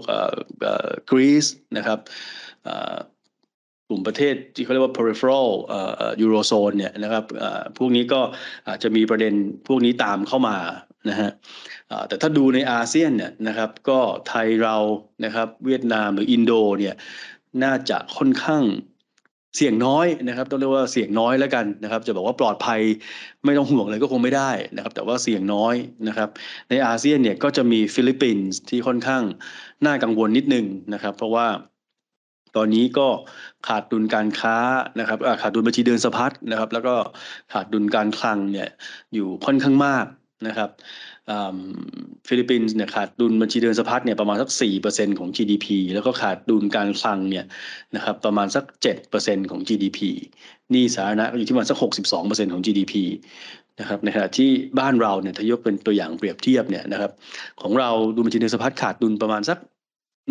[1.10, 1.46] กรีซ
[1.76, 1.98] นะครับ
[3.88, 5.48] กลุ่มประเทศที่เขาเรียกว่า peripheral
[6.22, 7.24] eurozone เนี่ยนะครับ
[7.78, 8.20] พวกนี้ก็
[8.68, 9.34] อาจจะมีประเด็น
[9.68, 10.56] พวกนี้ตามเข้ามา
[11.08, 11.30] นะฮะ
[12.08, 14.76] แต่ถ้าดูในอาเซียนเนี่ยนะครับก็ไทยเรา
[15.24, 16.94] นะครับเวียดนามหรืออินโดเนี่ย
[17.62, 18.64] น่าจะค่อนข้าง
[19.56, 22.80] เสี่ยงน้อยนะครับต้องเรียกว่าเสี่ยงน้อยแล้วกันนะครับ จะบอกว่าปลอดภัย
[23.44, 25.74] ไม่ต้องห่วงเลยก็คงไม่ได้นะครับ แต่ว่าเสี่ยงน้อย
[26.08, 26.28] นะครับ
[26.70, 29.22] ในอาเซียนเนี่ยก็จะมีฟิลิปปินส์ที่ค่อนข้าง
[29.86, 31.46] น่ากังวลนิดนึงนะครับ เพราะว่า
[32.56, 33.08] ตอนนี้ก็
[33.68, 34.56] ขาดดุลการค้า
[35.00, 36.94] นะครับขาดดุลบัญชีเดินสะพัดนะครับ แล้วก็
[37.52, 38.68] ขาดดุลการคลังเนี่ย
[39.14, 40.06] อยู่ค่อนข้างมาก
[40.46, 40.70] นะครับ
[42.28, 44.50] ฟิลิปปินส์เนี่ยขาดดุลบัญชีเดินสะพัดเนี่ยประมาณสัก
[44.84, 47.44] 4%ของ GDP แล้วก็ขาดดุลการคลังเนี่ย
[47.94, 48.64] นะครับประมาณสัก
[49.08, 49.98] 7%ของ GDP
[50.74, 51.78] หนี้สาธารณะอยู่ที่ประมาณสัก
[52.14, 52.94] 62%ของ GDP
[53.80, 57.10] นะครับในขณะที่บ้านเราเนี่ยถ้ายกเป็นตัวอย่างเปรียบเทียบเนี่ยนะครับ
[57.62, 59.58] ของเราดุลบัญชีเดินสะพัดขาดดุลประมาณสัก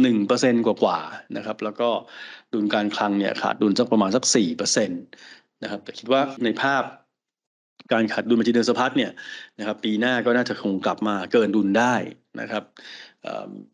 [0.01, 1.89] หนึ่งเปอร์เซ็นกว่าๆนะครับ แล้วก็
[2.53, 4.95] ดุลการคลังเนี่ยขาดดุลสักประมาณสักสี่เปอร์เซ็นต
[5.63, 6.83] นะครับ แต่คิดว่าในภาพ
[7.93, 9.11] การขาดดุลบัญชีเดินสะพัดเนี่ย
[9.59, 11.95] นะครับปีหน้าก็น่าจะคงกลับมาเกินดุลได้
[12.39, 12.63] นะครับ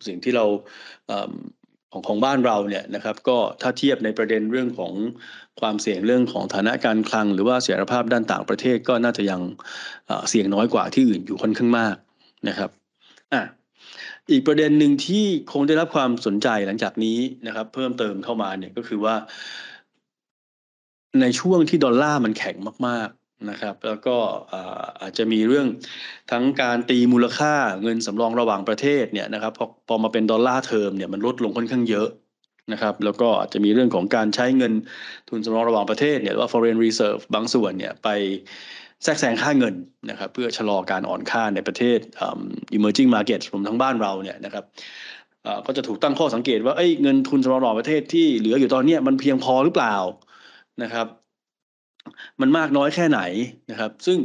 [0.07, 0.45] สิ่งที่เรา
[1.91, 4.93] ของของบ้านเราเนี่ยนะครับก็ถ้าเทียบในประเด็นเรื่องของ
[5.59, 9.41] ความเสี่ยงเรื่องของฐานะการคลัง หรือว่าเสถียรภาพด้านต่างประเทศก็น่าจะยัง
[10.29, 11.95] เสี่ยงน้อยกว่าที่อื่นอยู่ค่อนข้างมาก
[12.49, 12.69] นะครับ
[13.33, 13.41] อะ
[14.31, 19.15] อีกประเด็นหนึ่งที่คงได้รับความสนใจหลังจากนี้นะครับ เพิ่มเติมเข้ามาเนี่ยก็คือว่า
[21.21, 22.55] ในช่วงที่ดอลลาร์มันแข็ง
[22.87, 24.15] มาก ๆนะครับ แล้วก็
[25.01, 25.67] อาจจะมีเรื่อง
[26.31, 32.09] ทั้งการตีมูลค่าเงินสำรองระหว่างประเทศเนี่ยนะครับพอพอมาเป็น dollar term เนี่ยมันลดลงค่อนข้างเยอะ
[32.71, 34.73] นะครับแล้วก็อาจจะมีเรื่องของการใช้เงิน
[35.29, 38.09] ทุนสำรองระหว่างประเทศเนี่ยว่า foreign reserve บางส่วนเนี่ยไป
[39.03, 39.75] แทรกแซงค่าเงิน
[40.09, 41.99] นะครับเพื่อชะลอการอ่อนค่าในประเทศ
[42.75, 44.65] emerging market รวมทั้งบ้านเราเนี่ยนะครับ
[45.65, 49.95] ก็จะถูกตั้งข้อสังเกตว่าเงินทุนสำรองประเทศที่เหลืออยู่ตอนนี้มันเพียงพอหรือเปล่า
[50.83, 51.07] นะครับ
[52.41, 53.21] มันมากน้อยแค่ไหน
[53.71, 54.17] นะครับ ซึ่ง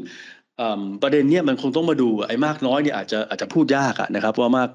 [1.02, 4.68] ประเด็นเนี้ยมันคงต้องมาดูไอ้มากน้อยเนี่ยอาจจะอาจจะพูดยากอะนะครับ ว่ามาก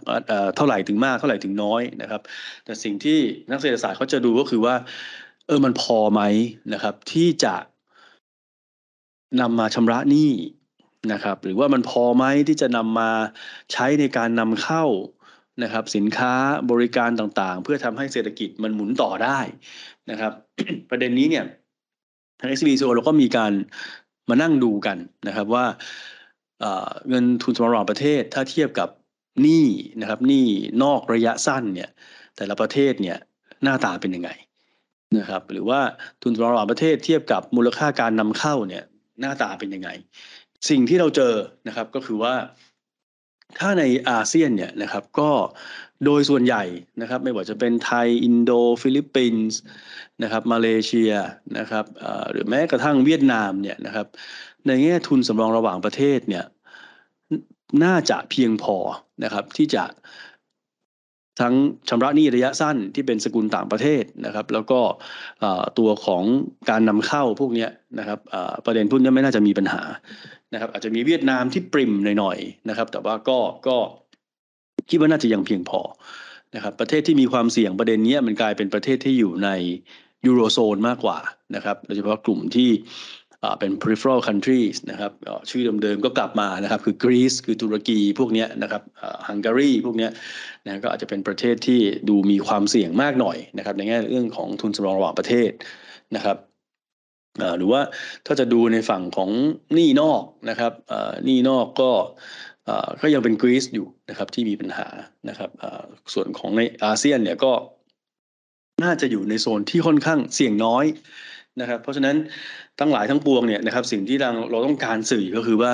[0.55, 2.21] เท่าไหร่ถึงมากเท่าไหร่ถึงน้อยนะครับ
[2.65, 4.75] แต่สิ่งที่นักเศรษฐศาสตร์เขาจะดูก็คือว่า
[5.47, 6.21] เออมันพอไหม
[6.73, 7.55] นะครับ ที่จะ
[9.39, 10.31] นำมาชำระหนี้
[11.13, 13.09] นะครับ หรือว่ามันพอไหมที่จะนำมา
[13.71, 14.85] ใช้ในการนำเข้า
[15.63, 16.33] นะครับ สินค้า
[16.71, 19.39] บริการต่างๆ เพื่อทำให้เศรษฐกิจมันหมุนต่อได้
[20.09, 20.33] นะครับ
[20.89, 21.45] ประเด็นนี้เนี่ย
[22.39, 23.53] ทาง SBCO เราก็มีการ
[24.29, 25.65] มานั่งดูกันนะครับว่า
[27.09, 28.89] เงินทุนสำรองประเทศถ้าเทียบกับ
[29.41, 29.65] หนี้
[30.01, 30.47] นะครับหนี้
[30.83, 31.89] นอกระยะสั้นเนี่ย
[32.35, 33.17] แต่ละประเทศเนี่ย
[33.63, 34.29] หน้าตาเป็นยังไง
[35.17, 35.79] นะครับ หรือว่า
[36.21, 38.83] ทุนสำรองประเทศเทียบกับมูลค่าการนำเข้าเนี่ย
[39.21, 39.89] หน้าตาเป็นยังไง
[40.69, 41.33] สิ่งที่เราเจอ
[41.67, 42.35] นะครับก็คือว่า
[43.59, 45.31] ถ้าในอาเซียนเนี่ยนะครับก็
[46.05, 46.63] โดยส่วนใหญ่
[47.01, 49.59] นะครับไม่ว่าจะเป็นไทย อินโด ฟิลิปปินส์
[50.23, 51.13] นะครับมาเลเซีย
[51.57, 51.85] นะครับ
[52.31, 54.07] หรือแม้กระทั่งเวียดนามเนี่ยนะครับ
[54.67, 56.45] ในแง่ทุนสำรองระหว่างประเทศเนี่ย
[57.83, 58.77] น่าจะเพียงพอ
[59.23, 59.83] นะครับที่จะ
[61.41, 61.53] ทั้ง
[61.89, 64.79] ชำระหนี้ระยะสั้นที่เป็นสกุลต่างประเทศนะครับ แล้วก็
[65.79, 66.23] ตัวของ
[66.69, 67.67] การนำเข้าพวกนี้
[67.99, 68.19] นะครับ
[68.65, 69.81] ประเด็นพวกนี้ไม่น่าจะมีปัญหา
[70.53, 73.77] นะครับ อาจจะมีเวียดนามที่ปริมหน่อยๆนะครับ แต่ว่าก็ก็
[74.89, 75.79] คิดว่าน่าจะยังเพียงพอ
[76.55, 79.49] นะครับ ประเทศที่มีความเสี่ยงประเด็นนี้มันกลายเป็นประเทศที่อยู่ใน
[80.25, 81.17] ยูโรโซนมากกว่า
[81.55, 82.69] นะครับโดยเฉพาะกลุ่มที่
[83.59, 85.11] เป็น peripheral countries นะครับ
[85.49, 88.81] ชื่อเดิมๆก็กลับมานะครับ คือกรีซคือตุรกีพวกนี้นะครับ
[89.27, 90.09] ฮังการีพวกนี้
[90.65, 95.51] นะก็อาจจะเป็นประเทศที่ดูมีความเสี่ยงมากหน่อยนะครับในแง่เรื่องของทุนสำรองระหว่างประเทศ
[96.15, 96.37] นะครับ
[97.57, 97.81] หรือว่า
[98.25, 99.29] ถ้าจะดูในฝั่งของ
[99.73, 100.73] หนี้นอกนะครับ
[101.25, 101.91] หนี้นอกก็
[103.01, 104.87] ก็ยังเป็นกรีซอยู่นะครับที่มีปัญหา
[105.29, 105.49] นะครับ
[106.13, 107.53] ส่วนของในอาเซียนเนี่ยก็
[108.83, 110.85] น่าจะอยู่ในโซนที่ค่อนข้างเสี่ยงน้อย
[111.59, 112.15] นะครับ เพราะฉะนั้น
[112.79, 115.73] ทั้งหลายทั้งปวงเนี่ยนะครับสิ่งที่เราเราต้องการสื่อก็คือว่า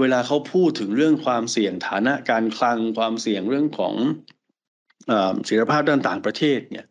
[0.00, 3.94] เวลาเขาพูดถึงเรื่องความเสี่ยงฐานะการคลังความเสี่ยงเรื่องของ
[5.08, 6.86] เสถียภาพด้านต่างประเทศเนี่ย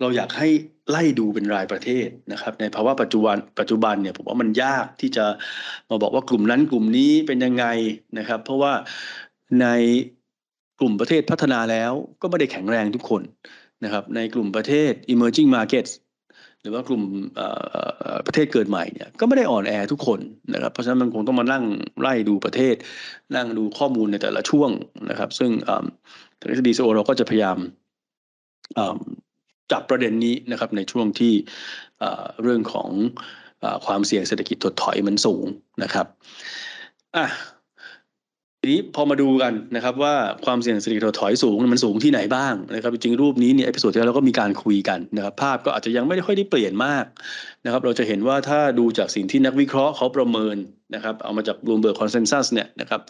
[0.00, 0.48] เราอยากให้
[0.90, 5.26] ไล่ดูเป็นรายประเทศนะครับในภาวะปัจจุบันปัจจุบันเนี่ยผมว่ามันยากที่จะ
[5.90, 7.66] มาบอกว่ากลุ่มนั้นกลุ่มนี้เป็นยังไง
[8.18, 8.72] นะครับ เพราะว่า
[9.62, 9.66] ใน
[10.80, 13.22] กลุ่มประเทศพัฒนาแล้วก็ไม่ได้แข็งแรงทุกคน
[13.84, 15.92] นะครับในกลุ่มประเทศ emerging markets
[16.62, 17.02] หรือว่ากลุ่ม
[18.26, 20.20] ประเทศเกิดใหม่เนี่ยก็ไม่ได้อ่อนแอทุกคน
[20.54, 21.64] นะครับเพราะฉะนั้นมันคงต้องมานั่ง
[22.00, 22.74] ไล่ดูประเทศ
[23.36, 24.70] นั่งดูข้อมูลในแต่ละช่วง
[25.10, 25.50] นะครับ ซึ่ง
[26.40, 27.58] ทาง SCB CIO เราก็จะพยายาม
[29.72, 31.32] จับประเด็นนี้นะครับในช่วงที่
[32.42, 32.90] เรื่องของ
[33.86, 35.46] ความเสี่ยงเศรษฐกิจถดถอยมันสูง
[35.82, 36.06] นะครับ
[37.16, 37.26] อะ
[38.64, 47.04] ทีนี้พอมาดูกันนะครับว่าความเสี่ยงเศรษฐกิจถอยสูงมันสูงที่ไหนบ้างนะครับจริงรูปนี้เนี่ย episode ที่แล้วเราก็มีการคุยกันนะครับภาพก็อาจจะยังไม่ได้ค่อยได้เปลี่ยนมาก
[47.64, 50.56] นะครับเราจะเห็นว่าถ้าดูจากสิ่งที่นักวิเคราะห์เขาประเมิน
[50.94, 53.00] นะครับเอามาจาก Bloomberg Consensus เนี่ยนะครับ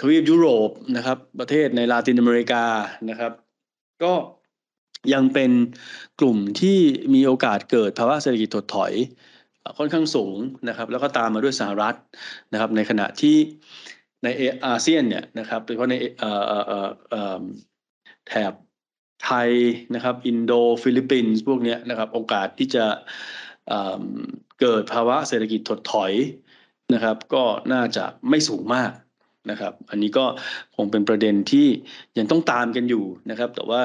[0.00, 2.64] ทวีปยุโรปนะครับประเทศในลาตินอเมริกา
[3.10, 3.32] นะครับ
[4.02, 4.12] ก็
[5.14, 5.50] ยังเป็น
[6.20, 6.78] กลุ่มที่
[7.14, 8.92] มีโอกาสเกิดภาวะเศรษฐกิจถดถอย
[9.78, 10.36] ค่อนข้างสูง
[10.68, 11.94] นะครับแล้วก็ตามมาด้วยสหรัฐ
[12.52, 13.36] นะครับในขณะที่
[14.24, 14.28] ใน
[14.66, 15.94] อาเซียนเนี่ยนะครับโดยเฉพาะใน
[18.28, 18.52] แถบ
[19.24, 19.50] ไทย
[19.94, 20.52] นะครับ อินโด
[20.82, 22.84] ฟิลิปปินส์พวกนี้นะครับโอกาสที่จะ
[24.60, 26.12] เกิดภาวะเศรษฐกิจถดถอย
[26.94, 28.92] นะครับ ก็น่าจะไม่สูงมาก
[29.50, 30.24] นะครับ อันนี้ก็
[30.76, 31.66] คงเป็นประเด็นที่
[32.18, 33.82] ยังต้องตามกันอยู่นะครับ แต่ว่า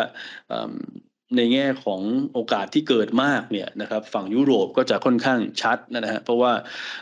[1.38, 2.02] ในแง่ของ
[2.34, 6.52] โอกาสที่เกิดมากเนี่ยนะครับฝั่งยุโรปก็จะค่อนข้างชัดนะฮะเพราะว่า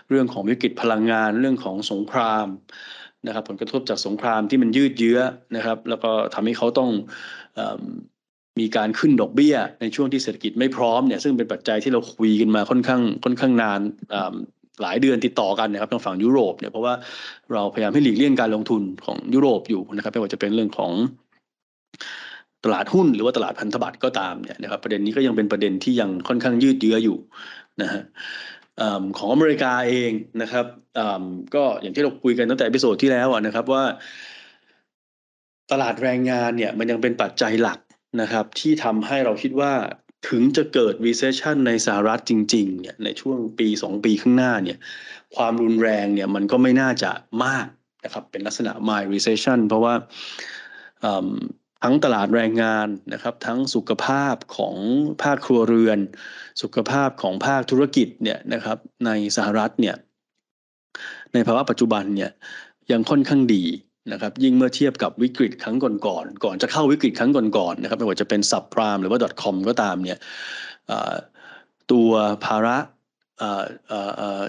[0.09, 2.47] เรื่องของวิกฤตพลังงานเรื่องของสงคราม
[3.27, 5.19] นะครับ ผลกระทบจากสงครามที่มันยืดเยื้อ
[5.55, 6.89] นะครับ แล้วก็ทำให้เขาต้อง
[8.59, 13.79] มีการขึ้นดอกเบี้ย ในช่วงที่เศรษฐกิจไม่พร้อมเนี่ยซึ่งเป็นปัจจัยที่เราคุยกันมาค่อนข้างค่อนข้างนาน
[14.81, 16.93] หลายเดือนติดต่อกันนะครับทางฝั่งยุโรปเนี่ยเพราะว่า
[17.53, 20.91] เราพยายามให้หลีกเลี่ยงการลงทุนของยุโรปอยู่นะครับไม่ว่าจะเป็นเรื่องของ
[22.63, 27.17] ตลาดหุ้นหรือว่าตลาดพันธบัตรก็ตามเนี่ยนะครับประเด็นนี้ก็ยังเป็นประเด็นที่ยังค่อนข้างยืดเยื้ออยู่
[27.81, 28.03] นะฮะ
[29.17, 30.65] ของอเมริกาเองนะครับ
[31.55, 33.83] ก็อย่างที่เราคุยกันตั้งแต่ episode ที่แล้วนะครับว่า
[35.71, 37.79] ตลาดแรงงานเนี่ยมันยังเป็นปัจจัยหลัก
[38.21, 39.73] นะครับ ที่ทำให้เราคิดว่า
[40.29, 44.77] ถึงจะเกิด recession ในสหรัฐจริงๆเนี่ยในช่วงปีสองปีข้างหน้าเนี่ย
[45.35, 47.11] ความรุนแรงเนี่ยมันก็ไม่น่าจะ
[47.45, 47.67] มาก
[48.05, 49.93] นะครับเป็นลักษณะ mild recession เพราะว่า
[51.83, 54.75] ทั้งตลาดแรงงานนะครับ ทั้งสุขภาพของ
[55.23, 55.99] ภาคครัวเรือน
[56.61, 59.95] สุขภาพของภาคธุรกิจเนี่ยนะครับ ในสหรัฐเนี่ย
[61.33, 62.31] ในภาวะปัจจุบันเนี่ย
[62.91, 63.63] ยังค่อนข้างดี
[64.11, 66.07] นะครับยิ่งเมื่อเทียบกับวิกฤตครั้งก่อนๆก
[66.43, 70.17] ก่อนจะเข้าวิกฤตครั้งก่อนๆนะครับไม่ว่าจะเป็นซับพรามหรือว่า .com ก็ตามเนี่ย
[71.91, 72.11] ตัว
[72.45, 72.77] ภาระ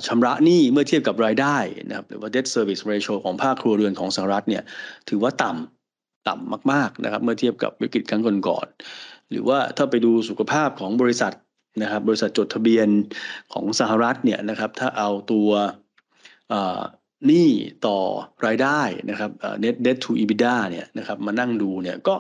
[0.07, 1.57] ชำระหนี้เมื่อเทียบกับรายได้
[1.88, 4.62] นะครับหรือว่า debt service ratio ของภาคครัวเรือนของสหรัฐเนี่ย
[5.09, 5.82] ถือว่าต่ำ
[6.29, 11.35] ต่ำมากๆนะครับ เมื่อเทียบกับวิกฤตครั้งก่อนๆหรือว่าถ้าไปดูสุขภาพของบริษัท
[11.83, 12.89] นะครับ บริษัทจดทะเบียน
[13.53, 15.51] ของสหรัฐเนี่ยนะครับ ถ้าเอาตัว
[17.27, 17.49] หนี้
[17.87, 17.99] ต่อ
[18.47, 18.81] รายได้
[19.11, 19.31] นะครับ
[19.65, 22.15] net debt to EBITDA เนี่ยนะครับมานั่งดูเนี่ยก็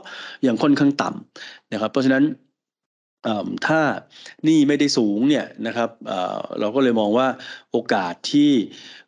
[0.46, 2.24] ยังค่อนข้างต่ำนะครับ เพราะฉะนั้น
[3.66, 3.80] ถ้า
[4.48, 5.90] นี่ไม่ได้สูงเนี่ยนะครับ
[6.60, 7.28] เราก็เลยมองว่า
[7.72, 8.50] โอกาสที่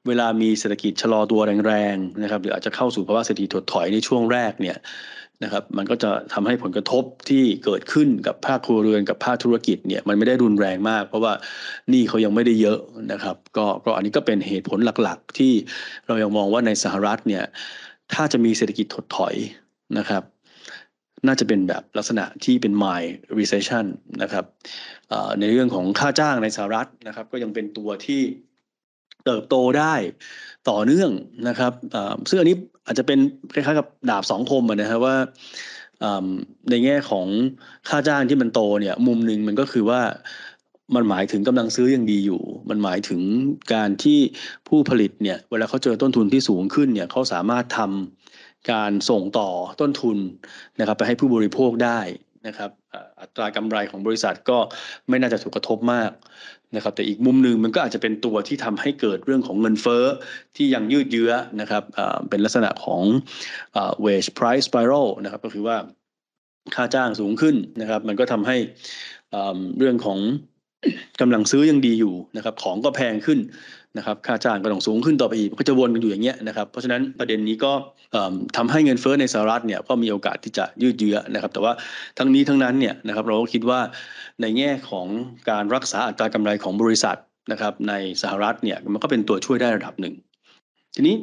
[0.06, 4.78] เวลามีเศรษฐกิจชะลอตัวแรงๆนะครับหรืออาจจะเข้าสู่ภาวะเศรษฐกิจถดถอยในช่วงแรกเนี่ย
[5.44, 11.32] นะครับมันก็จะทำให้ผลกระทบที่เกิดขึ้นกับภาคครัวเรือนกับภาคธุรกิจเนี่ยมันไม่ได้รุนแรงมาก เพราะว่า
[11.92, 12.78] นี่เขายังไม่ได้เยอะ
[13.12, 15.52] นะครับก็ก็อันนี้ก็เป็นเหตุผลหลักๆ ที่
[16.06, 17.44] เรายังมองว่าในสหรัฐเนี่ย
[18.14, 19.34] ถ้าจะมีเศรษฐกิจถดถอย
[19.98, 20.22] นะครับ
[21.26, 23.84] น่าจะเป็นแบบลักษณะที่เป็น mild recession
[24.22, 24.44] นะครับ
[25.38, 28.22] ในเรื่องของค่าจ้างในสหรัฐนะครับ ก็ยังเป็นตัวที่
[29.24, 29.94] เติบโตได้
[30.70, 31.10] ต่อเนื่อง
[31.48, 31.72] นะครับ
[32.28, 32.56] ซึ่งอันนี้
[32.86, 33.18] อาจจะเป็น
[33.54, 35.16] คล้ายๆกับดาบสองคมนะครับว่า
[36.70, 37.26] ในแง่ของ
[37.88, 40.00] ค่าจ้างที่มันโตเนี่ยมุมหนึ่งมันก็คือว่า
[40.94, 43.20] มันหมายถึงกำลังซื้อยังดีอยู่ มันหมายถึง
[43.74, 44.18] การที่
[44.68, 48.23] ผู้ผลิตเนี่ยเวลาเขาเจอต้นทุนที่สูงขึ้นเนี่ยเขาสามารถทำ
[48.72, 49.48] การส่งต่อ
[49.80, 50.18] ต้นทุน
[50.80, 52.00] นะครับไปให้ผู้บริโภคได้
[52.46, 52.70] นะครับ
[53.20, 54.58] อัตรากำไรของบริษัทก็
[55.08, 56.10] ไม่น่าจะถูกกระทบมาก
[56.76, 60.04] นะครับแต่อีกมุมหนึ่งมันก็อาจจะเป็นตัวที่ทำให้เกิดเรื่องของเงินเฟ้อ
[60.56, 61.82] ที่ยังยืดเยื้อนะครับ
[62.30, 63.02] เป็นลักษณะของ
[64.04, 65.76] wage price spiral นะครับก็คือว่า
[66.74, 68.56] ค่าจ้างสูงขึ้นนะครับ มันก็ทำให้
[69.78, 70.18] เรื่องของ
[71.20, 73.38] กำลังซื้อยังดีอยู่นะครับ ของก็แพงขึ้น
[73.98, 77.72] นะครับค่าจ้างก็ต้องสูงขึ้นต่อไปอีกก็จะวนกันอยู่อย่างเงี้ยนะครับเพราะฉะนั้นประเด็นนี้ก็
[78.56, 81.72] ทำให้เงินเฟ้อในสหรัฐเนี่ยก็มีโอกาสที่จะยืดเยื้อนะครับ แต่ว่า
[82.18, 83.80] ทั้งนี้ทั้งนั้นเนี่ยนะครับเราก็คิดว่า
[84.40, 85.06] ในแง่ของ
[85.50, 87.18] การรักษาอัตรากำไรของบริษัท
[87.52, 90.14] นะครับในสหรัฐเนี่ยมันก็เป็นตัวช่วยได้ระดับหนึ่ง
[90.96, 91.16] ทีนี้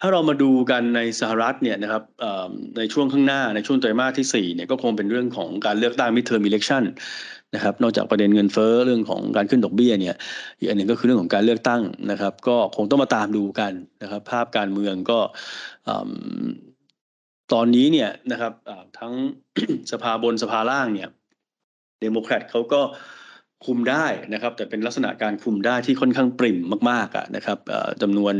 [0.00, 2.02] ถ้าเรามาดูกันในสหรัฐเนี่ยนะครับ
[2.78, 6.82] ในช่วงข้างหน้าในช่วงไตรมาสที่4เนี่ยก็คงเป็นเรื่องของการเลือกตั้ง midterm election
[7.54, 10.16] นะครับ นอกจากประเด็นเงินเฟ้อเรื่องของการขึ้นดอกเบี้ยเนี่ย
[10.58, 15.18] อีกอันหนึ่งก็คือเรื่องของการเลือกตั้งนะครับ ก็คงต้องมาตามดูกันนะครับ ภาพการเมืองก็
[17.52, 18.52] ตอนนี้เนี่ยนะครับ
[18.98, 19.12] ทั้ง
[19.92, 21.08] สภาบนสภาล่างเนี่ย
[22.00, 22.80] เดโมแครตเขาก็
[23.66, 26.58] คุมได้นะครับ แต่เป็นลักษณะการคุมได้ที่ค่อนข้างปริ่ม
[26.90, 27.58] มากๆนะครับ
[28.02, 28.34] จำนวน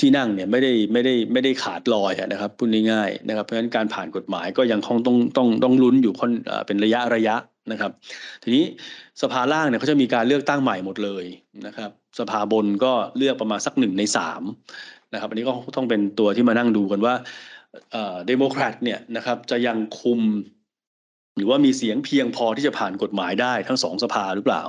[0.00, 6.32] ที่นั่งเนี่ยไม่ได้ไม่ได้ไม่ได้ขาดลอยนะครับพูดง่ายๆนะครับเพราะฉะนั้นการผ่านกฎหมายก็ยังคงต้องต้องต้องลุ้นอยู่ค่อน
[6.66, 7.36] เป็นระยะระยะ
[7.70, 7.90] นะครับ
[8.42, 8.64] ทีนี้
[9.22, 11.24] สภาล่างเนี่ยเขาจะมีการเลือกตั้งใหม่หมดเลย
[11.66, 14.42] นะครับ สภาบนก็เลือกประมาณสักหนึ่งในสาม
[15.14, 17.14] นะครับ อันนี้ก็ต้องเป็นตัวที่มานั่งดูกันว่า
[17.92, 20.20] เดโมแครตเนี่ยนะครับจะยังคุม
[21.36, 24.62] หรือว่ามีเสียงเพียงพอที่จะผ่านกฎหมายได้ทั้งสองสภาหรือเปล่า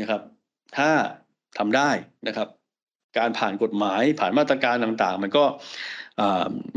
[0.00, 0.20] นะครับ
[0.76, 0.90] ถ้า
[1.58, 1.90] ทำได้
[2.28, 2.48] นะครับ
[3.18, 5.44] การผ่านกฎหมายผ่านมาตรการต่างๆ มันก็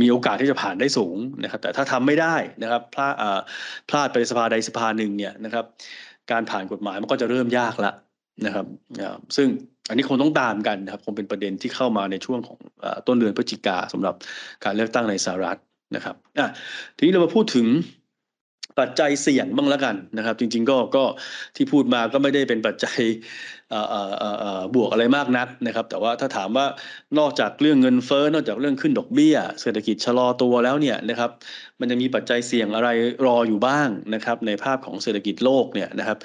[0.01, 3.13] มีโอกาสที่จะผ่านได้สูงนะครับ แต่ถ้าทำไม่ได้นะครับพลาด
[3.89, 5.65] พลาดไปสภาใดสภาหนึ่งเนี่ยนะครับ
[6.31, 7.91] การผ่านกฎหมายมันก็จะเริ่มยากละ
[8.45, 8.65] นะครับ
[9.35, 9.47] ซึ่ง
[9.89, 12.59] อันนี้คงต้องตามกันนะครับคงเป็นประเด็นที่เข้ามาในช่วงของ
[13.07, 14.15] ต้นเดือนพฤศจิกาสำหรับ
[14.63, 15.57] การเลือกตั้งในสหรัฐ
[15.95, 16.15] นะครับ
[16.97, 17.67] ทีนี้เรามาพูดถึง
[18.79, 21.03] ปัจจัยเสี่ยงบ้างล้วกันนะครับ จริง ๆ ก็ก็
[21.55, 22.99] ที่พูดมาก็ไม่ได้เป็นปัจจัย
[24.75, 26.65] บวกอะไรมากนักนะครับ แต่ว่าถ้าถามว่า
[27.19, 31.31] นอกจากเรื่องเงินเฟ้อนอกจากเรื่องขึ้นดอกเบี้ย เศรษฐกิจชะลอตัวแล้วเนี่ยนะครับ
[31.79, 32.89] มันจะมีปัจจัยเสี่ยงอะไร
[33.25, 36.17] รออยู่บ้างนะครับในภาพของเศรษฐกิจโลกเนี่ยนะครับ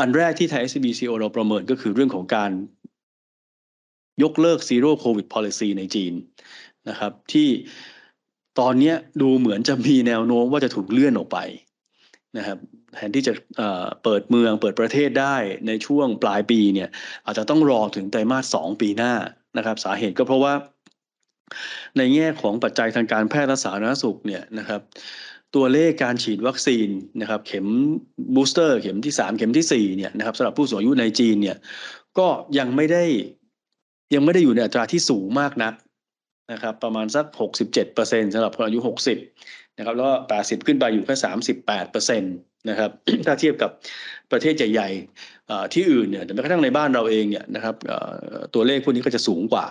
[0.00, 2.50] อันแรกที่ไทย SBCO เราประเมินก็คือเรื่องของการ
[4.22, 6.14] ยกเลิก zero covid policy ในจีน
[6.88, 7.48] นะครับ ที่
[8.60, 8.92] ตอนนี้
[9.22, 11.38] ดูเหมือนจะมีแนวโน้มว่าจะถูกเลื่อนออกไป
[12.36, 12.58] นะครับ
[12.94, 13.32] แทนที่จะ
[14.02, 15.36] เปิดเมืองเปิดประเทศได้
[15.66, 16.88] ในช่วงปลายปีเนี่ย
[17.24, 19.12] อาจจะต้องรอถึงไตรมาสสองปีหน้า
[19.56, 20.54] นะครับ สาเหตุก็เพราะว่า
[21.96, 24.80] ในแง่ของปัจจัยทางการแพทย์และสาธารณสุขเนี่ยนะครับ
[25.54, 26.88] ตัวเลขการฉีดวัคซีน
[27.20, 27.66] นะครับ เข็ม
[28.34, 31.56] บูสเตอร์ เข็มที่สามเข็มที่สี่เนี่ยนะครับสำหรับผู้สูงอายุในจีนเนี่ย
[32.18, 33.04] ก็ยังไม่ได้
[34.14, 35.74] ยังไม่ได้อยู่ในอัตราที่สูงมากนัก
[36.52, 39.18] นะครับประมาณสักหกสิบเจ็ดเปอร์เซ็นสำหรับคนอายุหกสิบ
[39.78, 41.14] นะครับแล้วก็80 ขึ้นไปอยู่แค่
[41.54, 42.28] 38เปอร์เซ็นต
[42.70, 42.90] นะครับ
[43.26, 43.70] ถ้าเทียบกับ
[44.32, 47.74] ประเทศใหญ่ๆที่อื่นเนี่ยแต่แม้กระทั่งในบ้านเราเองเนี่ยนะครับ
[48.54, 49.66] ตัวเลขพวกนี้ก็จะสูงกว่า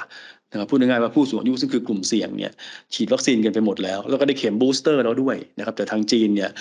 [0.52, 2.52] นะครับพูดง่ายๆว่าผู้สูงอายุซึ่งคือกลุ่มเสี่ยงเนี่ย
[2.94, 6.52] ฉีดวัคซีนกันไปหมดแล้ว แล้วก็ได้เข็มบูสเตอร์แล้วด้วยนะครับแต่ทางจีนเนี่ย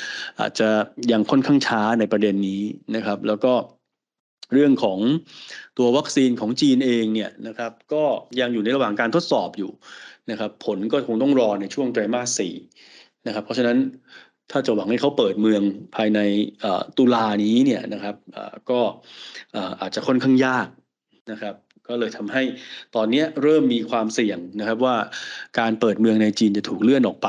[0.40, 0.68] อาจจะ
[1.12, 2.62] ยังค่อนข้างช้าในประเด็นนี้
[2.96, 3.52] นะครับ แล้วก็
[4.52, 4.98] เรื่องของ
[5.78, 8.04] ตัววัคซีนของจีนเองเนี่ยนะครับก็
[8.40, 9.70] ยังอยู่ในระหว่างการทดสอบอยู่
[10.30, 12.54] นะครับผลก็คงต้องรอในช่วงไตรมาสสี่
[13.26, 13.78] นะครับ เพราะฉะนั้น
[14.50, 15.62] ถ้าจะหวังให้เขาเปิดเมือง
[15.96, 16.20] ภายใน
[16.98, 18.16] ตุลานี้เนี่ยนะครับ
[18.70, 18.80] ก็
[19.80, 20.68] อาจจะค่อนข้างยาก
[21.32, 21.54] นะครับ
[21.88, 22.42] ก็เลยทำให้
[22.94, 24.96] ตอนนี้เริ่มมีความเสี่ยงนะครับว่า
[25.58, 27.28] การเปิดเมืองในจีนจะถูกเลื่อนออกไป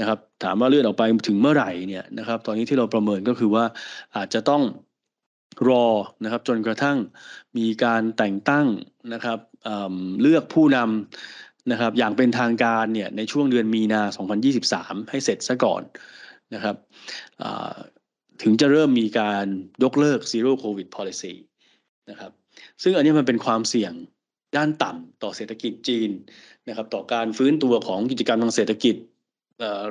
[0.00, 3.64] นะครับ ถามว่าเลื่อนออกไปถึงเมื่อไหร่เนี่ยนะครับ ตอนนี้ที่เราประเมินก็คือว่า
[4.16, 4.62] อาจจะต้อง
[5.68, 5.86] รอ
[6.24, 6.98] นะครับจนกระทั่ง
[7.58, 8.66] มีการแต่งตั้ง
[9.14, 9.38] นะครับ
[10.22, 14.02] เลือกผู้นำ นะครับอย่างเป็นทางการเนี่ยในช่วงเดือนมีนา
[14.56, 15.82] 2023 ให้เสร็จซะก่อน
[16.54, 16.76] นะครับ
[18.42, 19.46] ถึงจะเริ่มมีการ
[19.82, 21.34] ยกเลิก zero covid policy
[22.10, 22.32] นะครับ
[22.82, 23.92] ซึ่งอันนี้มันเป็นความเสี่ยง
[24.56, 26.10] ด้านต่ำต่อเศรษฐกิจจีน
[26.68, 28.96] นะครับต่อการฟื้นตัวของกิจกรรมทางเศรษฐกิจ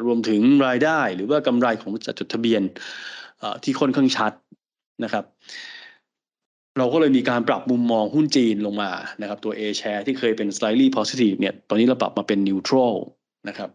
[0.05, 2.61] รวมถึงรายได้หรือว่ากำไรของจัดจดทะเบียน
[3.63, 4.33] ที่ค่อนข้างชัด
[5.03, 5.25] นะครับ
[6.79, 12.95] เราก็เลยมีการปรับมุมมองหุ้นจีนลงมานะครับตัว A share ที่เคยเป็น slightly positive เนี่ยตอนนี้เราปรับมาเป็น neutral
[13.47, 13.69] นะครับ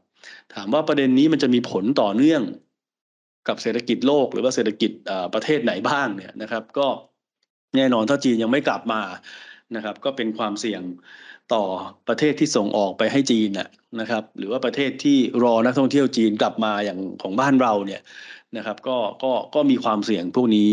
[0.54, 2.42] ถามว่าประเด็นนี้มันจะมีผลต่อเนื่อง
[3.48, 4.90] กับเศรษฐกิจโลกหรือว่าเศรษฐกิจ
[5.34, 6.88] ประเทศไหนบ้างเนี่ยนะครับ ก็
[7.76, 9.00] แน่นอนถ้าจีนยังไม่กลับมา
[9.76, 10.82] นะครับ ก็เป็นความเสี่ยง
[11.54, 11.64] ต่อ
[12.08, 13.50] ประเทศที่ส่งออกไปให้จีน
[14.00, 18.00] นะครับ หรือว่าประเทศที่รอนักท่องเที่ยวจีนกลับมาอย่างของบ้านเราเนี่ย
[18.56, 20.70] นะครับก็ก็ก็มีความเสี่ยงพวกนี้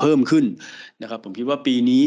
[0.00, 0.44] เพิ่มขึ้น
[1.02, 2.04] นะครับ ผมคิดว่าปีนี้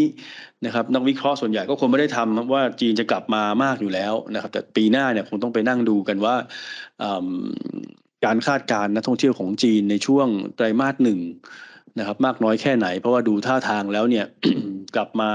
[0.66, 6.36] นะครับนักวิเคราะห์ส่วนใหญ่ก็คงไม่ได้ทำว่าจีนจะกลับมามากอยู่แล้วนะครับ แต่ปีหน้าเนี่ยคงต้องไปนั่งดูกันว่า
[8.26, 11.20] การคาดการณ์นักท่องเที่ยวของจีนในช่วงไตรมาสหนึ่ง
[12.00, 14.26] นะครับ มากน้อยแค่ไหน เพราะว่าดูท่าทางแล้วเนี่ย
[14.96, 15.30] กลับมา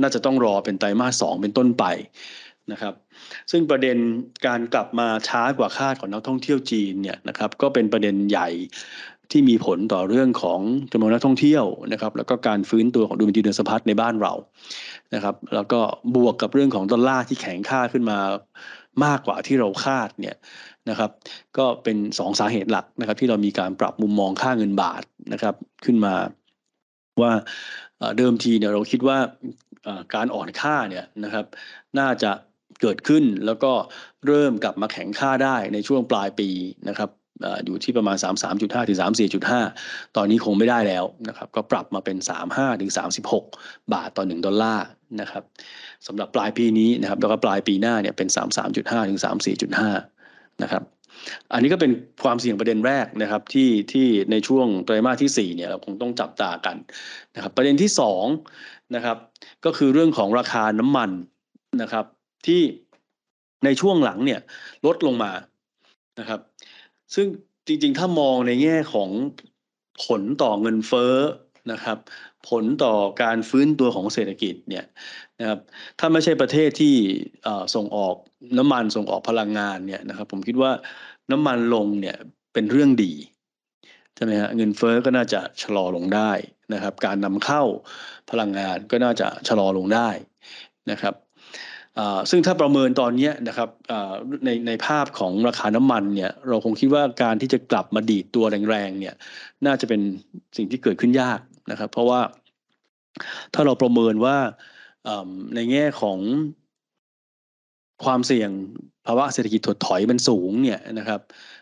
[0.00, 1.84] น่าจะต้องรอเป็นไตรมาสสองเป็นต้นไป
[2.72, 2.94] นะครับ
[3.50, 3.96] ซึ่งประเด็น
[4.46, 8.48] การกลับมาช้ากว่าคาดของนักท่องเที่ยวจีนเนี่ยนะครับก็เป็นประเด็นใหญ่
[9.30, 10.60] ที่มีผลต่อเรื่องของ
[10.92, 14.32] จำนวนนักท่องเที่ยวนะครับแล้วก็การฟื้นตัวของดูบัญชีเดินสะพัดในบ้านเรา
[15.14, 15.80] นะครับแล้วก็
[16.14, 18.18] บวกกับเรื่องของดอลลาร์ที่แข็งค่าขึ้นมา
[19.04, 20.36] มากกว่าที่เราคาดเนี่ย
[20.88, 21.10] นะครับ
[21.58, 26.14] ก็เป็นสองสาเหตุหลักนะครับที่เรามีการปรับมุมมองค่าเงินบาทนะครับขึ้นมา
[27.22, 27.32] ว่า
[28.18, 29.18] เดิมทีเนี่ยเราคิดว่า
[30.14, 31.46] การอ่อนค่าเนี่ยนะครับ
[31.98, 32.30] น่าจะ
[32.80, 33.72] เกิดขึ้นแล้วก็
[34.26, 36.48] เริ่มกลับมาแข็งค่าได้ในช่วงปลายปี
[36.88, 37.10] นะครับ
[37.64, 38.16] อยู่ที่ประมาณ
[38.52, 38.98] 33.5 ถึง
[39.56, 42.16] 34.5 ตอนนี้คงไม่ได้แล้วนะครับ ก็ปรับมาเป็น
[42.50, 42.90] 35 ถึง
[43.40, 44.86] 36 บาทต่อ 1 ดอลลาร์
[45.20, 45.42] นะครับ
[46.06, 48.28] สำหรับปลายปีนี้นะครับ แล้วก็ปลายปีหน้าเนี่ยเป็น
[48.68, 49.18] 33.5 ถึง
[49.90, 50.82] 34.5 นะครับ
[51.52, 51.92] อันนี้ก็เป็น
[52.24, 56.76] ความเสี่ยงประเด็นแรกนะครับที่ที่ในช่วงไตรมาสที่4เนี่ยเราคงต้องจับตากัน
[57.34, 57.90] นะครับ ประเด็นที่
[58.42, 59.16] 2นะครับ
[59.64, 61.10] ก็คือเรื่องของราคาน้ำมัน
[61.82, 62.04] นะครับ
[62.46, 62.62] ที่
[63.64, 64.40] ในช่วงหลังเนี่ย
[64.86, 65.32] ลดลงมา
[66.20, 66.40] นะครับ
[67.14, 67.26] ซึ่ง
[67.66, 69.10] จริงๆ ถ้ามองในแง่ของ
[70.04, 71.14] ผลต่อเงินเฟ้อ
[71.72, 71.98] นะครับ
[72.48, 74.84] ผลต่อการฟื้นตัวของเศรษฐกิจเนี่ย
[75.40, 75.58] นะครับ
[75.98, 76.94] ถ้าไม่ใช่ประเทศที่
[77.74, 78.14] ส่งออก
[78.58, 80.72] น้ำมันส่งออกพลังงานเนี่ยนะครับ ผมคิดว่า
[81.30, 82.16] น้ำมันลงเนี่ย
[82.52, 83.12] เป็นเรื่องดี
[84.16, 86.32] ใช่ไหมฮะเงินเฟ้อก็น่าจะชะลอลงได้
[86.74, 87.62] นะครับ การนำเข้า
[88.30, 90.08] พลังงานก็น่าจะชะลอลงได้
[90.90, 91.14] นะครับ
[92.30, 93.68] ซึ่งถ้าประเมินตอนนี้นะครับ
[94.44, 99.14] ในในภาพของราคาน้ำมันเนี่ยเราคงคิดว่าการที่จะกลับมาดีดตัวแรงๆเนี่ย
[99.66, 100.00] น่าจะเป็น
[100.56, 102.20] สิ่งที่เกิดขึ้นยากนะครับ เพราะว่า
[103.54, 104.36] ถ้าเราประเมินว่า
[105.54, 106.18] ในแง่ของ
[108.04, 108.50] ความเสี่ยง
[109.06, 111.20] ภาวะเศรษฐกิจถดถอยมันสูงเนี่ยนะครับ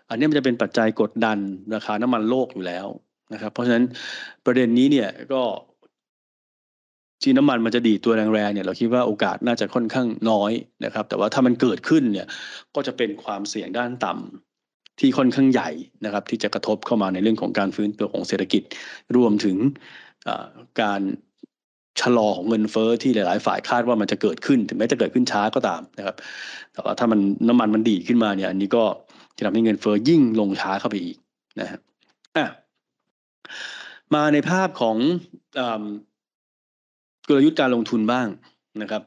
[0.08, 1.38] อันนี้มันจะเป็นปัจจัยกดดัน
[1.74, 2.86] ราคาน้ำมันโลกอยู่แล้ว
[3.32, 3.84] นะครับ เพราะฉะนั้น
[4.44, 5.42] ประเด็นนี้เนี่ยก็
[7.22, 10.52] ที่น้ำมันมันจะดีตัวแรงๆเนี่ยเราคิดว่าโอกาสน่าจะค่อนข้างน้อย
[10.84, 12.26] นะครับ แต่ว่าถ้ามันเกิดขึ้นเนี่ย
[12.74, 15.70] ก็จะเป็นความเสี่ยงด้านต่ำที่ค่อนข้างใหญ่
[16.04, 18.62] นะครับ ที่จะกระทบเข้ามาในเรื่องของการฟื้นตัวของเศรษฐกิจ
[19.16, 19.56] รวมถึง
[20.82, 21.02] การ
[22.00, 26.16] ชะลอของเงินเฟอ้อที่หลาย ๆ ฝ่ายคาดว่ามันจะเกิดขึ้น ถึงแม้จะเกิดขึ้นช้าก็ตามนะครับ
[26.72, 28.84] แต่ว่าถ้ามันน้ำมันมันดีขึ้นมาเนี่ย อันนี้ก็
[29.36, 31.16] จะทำให้เงินเฟอ้อยิ่งลงช้าเข้าไปอีก
[31.60, 31.80] นะฮะ
[34.14, 34.96] มาในภาพของ
[37.28, 38.28] กลยุทธ์การลงทุนบ้าง
[38.82, 39.02] นะครับ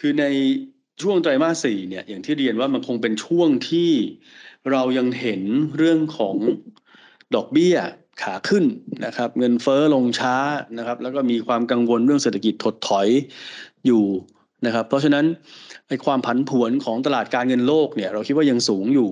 [0.00, 0.24] คือใน
[1.02, 3.90] ช่วงไตรมาสสี่เนี่ยอย่างที่เรียนว่ามันคงเป็นช่วงที่
[4.70, 5.42] เรายังเห็น
[5.76, 6.36] เรื่องของ
[7.34, 7.76] ดอกเบี้ย
[8.22, 8.64] ขาขึ้น
[9.06, 10.36] นะครับ เงินเฟอ้อลงช้า
[10.78, 13.08] นะครับ แล้วก็มีความกังวลเรื่องเศรษฐกิจถดถอย
[13.86, 14.04] อยู่
[14.66, 15.24] นะครับ เพราะฉะนั้น
[15.88, 19.10] ไอความผันผวนของตลาดการเงินโลกเนี่ย เราคิดว่ายังสูงอยู่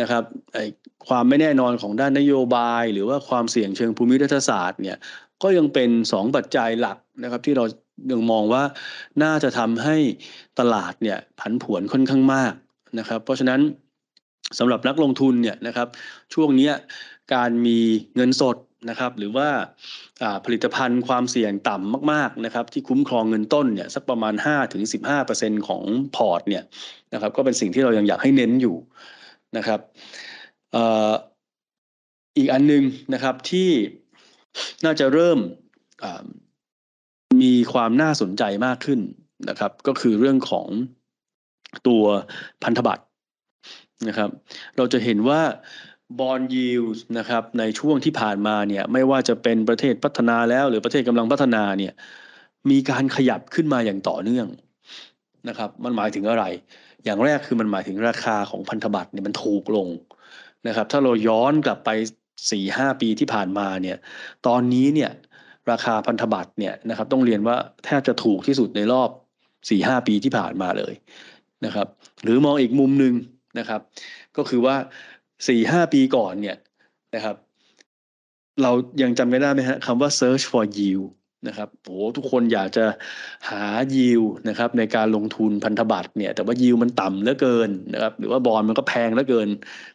[0.00, 0.58] นะครับไอ
[1.08, 4.98] ความไม่แน่นอนของด้านนโยบาย หรือว่าความเสี่ยงเชิงภูมิรัฐศาสตร์เนี่ย
[5.42, 7.64] ก็ยังเป็นสองปัจจัยหลักนะครับที่เรา
[8.12, 8.62] ยังมองว่า
[9.22, 9.96] น่าจะทำให้
[10.58, 12.52] ตลาดเนี่ยผันผวนค่อนข้างมาก
[12.98, 13.60] นะครับ เพราะฉะนั้น
[14.58, 15.88] สำหรับนักลงทุนเนี่ยนะครับ
[16.34, 16.70] ช่วงนี้
[17.34, 17.78] การมี
[18.16, 18.56] เงินสด
[18.90, 19.48] นะครับหรือว่า
[20.44, 24.34] ผลิตภัณฑ์ความเสี่ยงต่ำมากๆนะครับที่คุ้มครองเงินต้นเนี่ยสักประมาณ
[25.00, 25.82] 5-15%ของ
[26.16, 26.64] พอร์ตเนี่ย
[27.12, 28.76] นะครับก็เป็นสิ่งที่เรายังอยากให้เน้นอยู่
[29.56, 29.80] นะครับ
[32.36, 32.82] อีกอันนึง
[33.14, 33.70] นะครับที่
[34.84, 35.38] น่าจะเริ่ม
[37.42, 39.00] มีความน่าสนใจมากขึ้น
[39.48, 40.68] นะครับ ก็คือเรื่องของ
[41.86, 42.04] ตัว
[42.64, 43.04] พันธบัตร
[44.08, 44.30] นะครับ
[44.76, 45.40] เราจะเห็นว่า
[46.18, 46.82] บอลยิว
[47.18, 51.92] นะครับในช่วงที่ผ่านมาเนี่ยไม่ว่าจะเป็นประเทศพัฒนาแล้ว หรือประเทศกำลังพัฒนาเนี่ย
[52.70, 54.46] มีการขยับขึ้นมาอย่างต่อเนื่อง
[55.48, 56.44] นะครับ มันหมายถึงอะไร
[57.04, 59.88] อย่างแรกคือมันหมายถึงราคาของพันธบัตรเนี่ยมันถูกลง
[60.66, 61.90] นะครับ ถ้าเราย้อนกลับไป
[62.50, 63.96] สี่ห้าปีที่ผ่านมาเนี่ย
[64.46, 65.10] ตอนนี้เนี่ย
[65.70, 69.10] ราคาพันธบัตรเนี่ยนะครับ ต้องเรียนว่าแทบจะถูกที่สุดในรอบ
[69.70, 70.94] สี่ห้าปีที่ผ่านมาเลย
[71.64, 71.86] นะครับ
[72.22, 73.14] หรือมองอีกมุมหนึ่ง
[73.58, 73.80] นะครับ
[74.36, 74.76] ก็คือว่า
[75.48, 76.56] สี่ห้าปีก่อนเนี่ย
[77.14, 77.36] นะครับ
[78.62, 78.70] เรา
[79.02, 81.08] ยังจำไม่ได้ไหมฮะคำว่า search for yield
[81.46, 82.84] นะครับโอ้ทุกคนอยากจะ
[83.50, 83.62] หา
[83.96, 89.48] ยิวนะครับในการลงทุนพันธบัตรเนี่ยแต่ว่ายิวมันต่ำเหลือเกินนะครับหรือว่าบอลมันก็แพงเหลือเกิน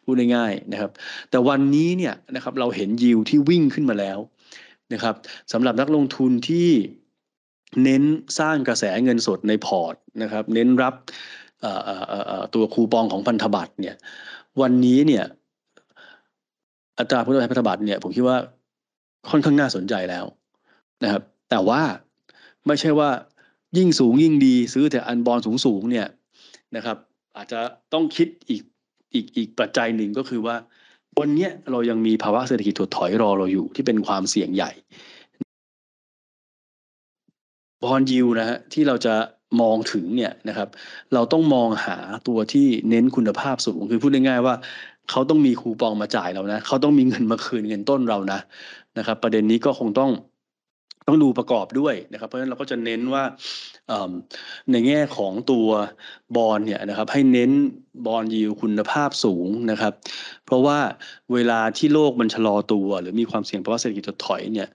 [0.03, 0.91] พูดง่ายๆนะครับ
[1.29, 4.19] แต่วันนี้เนี่ยนะครับเราเห็นยิวที่วิ่งขึ้นมาแล้ว
[4.93, 5.15] นะครับ
[5.51, 6.69] สำหรับนักลงทุนที่
[7.83, 8.03] เน้น
[8.39, 10.95] สร้างกระแสเงินสดในพอร์ตนะครับเน้นรับ
[12.53, 13.95] ตัวคูปองของพันธบัตรเนี่ย
[14.61, 15.25] วันนี้เนี่ย
[16.99, 18.37] อัตราผลตอบแทนพันธบัตรเนี่ยผมคิดว่า
[19.29, 20.25] ค่อนข้างน่าสนใจแล้ว
[21.03, 21.81] นะครับ แต่ว่า
[22.67, 23.09] ไม่ใช่ว่า
[23.77, 26.07] ยิ่งสูงยิ่งดีซื้อแต่อันบอลสูงสูงเนี่ย
[26.75, 26.97] นะครับ
[27.37, 27.59] อาจจะ
[27.93, 28.61] ต้องคิดอีก
[29.13, 30.55] อีกอีกปัจจัยหนึ่งก็คือว่า
[31.19, 34.71] วันนี้เรายังมีภาวะเศรษฐกิจถดถอยรอเราอยู่ที่เป็นความเสี่ยงใหญ่
[37.83, 39.15] บอลยิวนะฮะที่เราจะ
[39.61, 40.69] มองถึงเนี่ยนะครับ
[41.13, 44.55] เราต้องมองหาตัวที่เน้นคุณภาพสูงคือพูดง่ายๆว่า
[45.09, 48.39] เขาต้องมีคูปองมาจ่ายเรานะเขาต้องมีเงินมาคืนเงินต้นเรานะ
[48.97, 50.11] นะครับ ประเด็นนี้ก็คงต้อง
[51.07, 53.23] ต้องดูประกอบด้วยนะครับ เพราะฉะนั้นเราก็จะเน้นว่า
[54.71, 55.67] ในแง่ของตัว
[56.35, 57.51] บอลเนี่ยนะครับให้เน้น
[58.05, 59.93] bond yield คุณภาพสูงนะครับ
[60.45, 60.79] เพราะว่า
[61.33, 64.69] เวลาที่โลกมันชะลอตัว หรือมีความเสี่ยงภาวะเศรษฐกิจถดถอยเนี่ย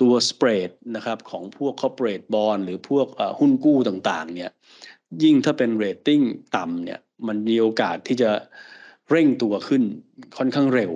[0.00, 3.06] ตัว spread นะครับของพวก corporate bond หรือพวก
[3.38, 4.50] หุ้นกู้ต่างๆเนี่ย
[5.22, 6.20] ยิ่งถ้าเป็นเรตติ้ง
[6.56, 8.30] ต่ำเนี่ยมันมีโอกาสที่จะ
[9.10, 9.82] เร่งตัวขึ้น
[10.38, 10.92] ค่อนข้างเร็ว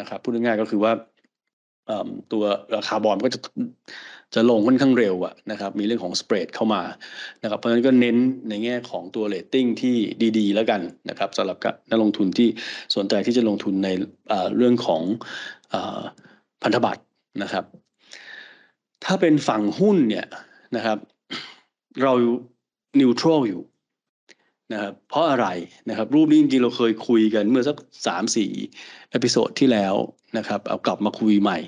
[0.00, 0.92] นะครับพูดง่ายๆก็คือว่า
[2.32, 2.44] ตัว
[2.76, 3.38] ราคาบอลก็จะ
[4.34, 6.82] จะลงค่อนข้างเร็วอะนะครับมีเรื่องของ spread เข้ามา
[7.42, 8.16] นะครับเพราะฉะนั้นก็เน้น
[8.48, 9.96] ในแง่ของตัวเลตติ้งที่
[10.38, 11.56] ดีๆ แล้วกันนะครับสำหรับ
[11.90, 12.48] นักลงทุนที่
[12.96, 13.88] สนใจที่จะลงทุนใน
[14.56, 15.02] เรื่องของ
[16.62, 17.02] พันธบัตร
[17.42, 17.64] นะครับ
[19.04, 20.26] ถ้าเป็นฝั่งหุ้นเนี่ย
[20.76, 20.98] นะครับ
[22.02, 22.12] เรา
[23.00, 23.62] neutral อยู่
[24.72, 25.46] นะครับเพราะอะไร
[25.88, 28.50] นะครับรูปนี้จริงๆเราเคยคุยกันเมื่อสักสามสี่
[29.10, 29.94] episode ที่แล้ว
[30.38, 31.58] นะครับเอากลับมาคุยใหม่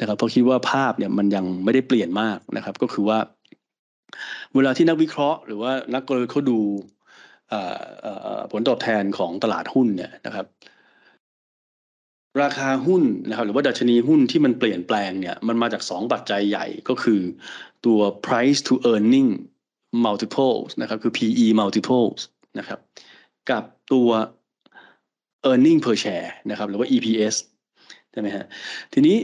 [0.00, 3.18] นะครับเพราะคิดว่าภาพเนี่ยมันยังไม่ได้เปลี่ยนมากนะครับ ก็คือว่า
[4.54, 6.58] เวลาที่นักวิเคราะห์ หรือว่านักกลยุทธ์เขาดู
[8.52, 10.46] ผลตอบแทนของตลาดหุ้นเนี่ยนะครับ
[12.42, 17.20] ราคาหุ้นนะครับหรือว่าดัชนีหุ้นที่มันเปลี่ยนแปลงเนี่ยมันมาจากสองปัจจัยใหญ่ก็คือ
[17.86, 19.30] ตัว price to earning
[20.06, 22.20] multiples นะครับคือ PE multiples
[22.58, 22.78] นะครับ
[23.50, 24.10] กับตัว
[25.50, 27.36] earning per share นะครับหรือว่า EPS
[28.12, 28.44] ใช่ไหมฮะ
[28.92, 29.16] ทีนี้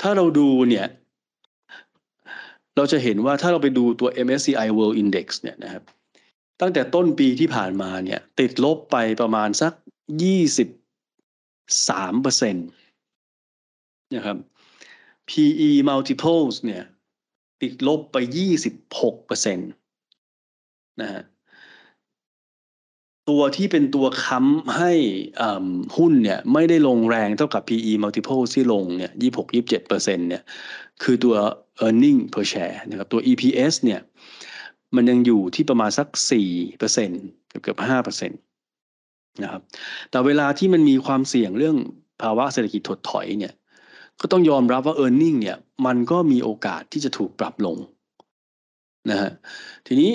[0.00, 0.86] ถ้าเราดูเนี่ย
[2.76, 5.82] เราจะเห็นว่าถ้าเราไปดูตัว MSCI World Index เนี่ยนะครับ
[6.60, 9.72] ตั้งแต่ต้นปีที่ผ่านมาเนี่ยติดลบไปประมาณสัก
[10.22, 10.68] ยี่สิบ
[11.88, 12.68] สามเปอร์เซ็นต์
[14.14, 14.36] นะครับ
[15.30, 16.82] PE multiples เนี่ย
[17.62, 19.70] ติดลบไปยี่สิบหกเปอร์เซ็นต์
[21.00, 21.22] นะฮะ
[23.30, 24.92] ตัวที่เป็นตัวค้ำให้
[25.96, 30.42] หุ้นเนี่ยไม่ได้ลงแรงเท่ากับ PE multiple ที่ลงเนี่ยยี่หกยี่บเจ็ดเปอร์เซ็นเนี่ย
[31.02, 31.34] คือตัว
[31.86, 34.00] earning per share นะครับตัว EPS เนี่ย
[34.96, 37.10] มันยังอยู่ที่ประมาณสักสี่เปอร์เซ็น
[37.48, 38.40] เกือบเกือบห้าเปอร์เซ็นต์
[39.42, 39.62] นะครับ
[40.10, 41.76] แต่เวลาที่มันมีความเสี่ยงเรื่อง
[42.22, 43.52] ภาวะเศรษฐกิจถดถอยเนี่ย
[44.20, 47.76] ก็ต้องยอมรับว่า e a r n i n g เนี่ยมันก็มีโอกาสที่จะถูกปรับลง
[49.10, 49.30] นะฮะ
[49.86, 50.12] ทีนี้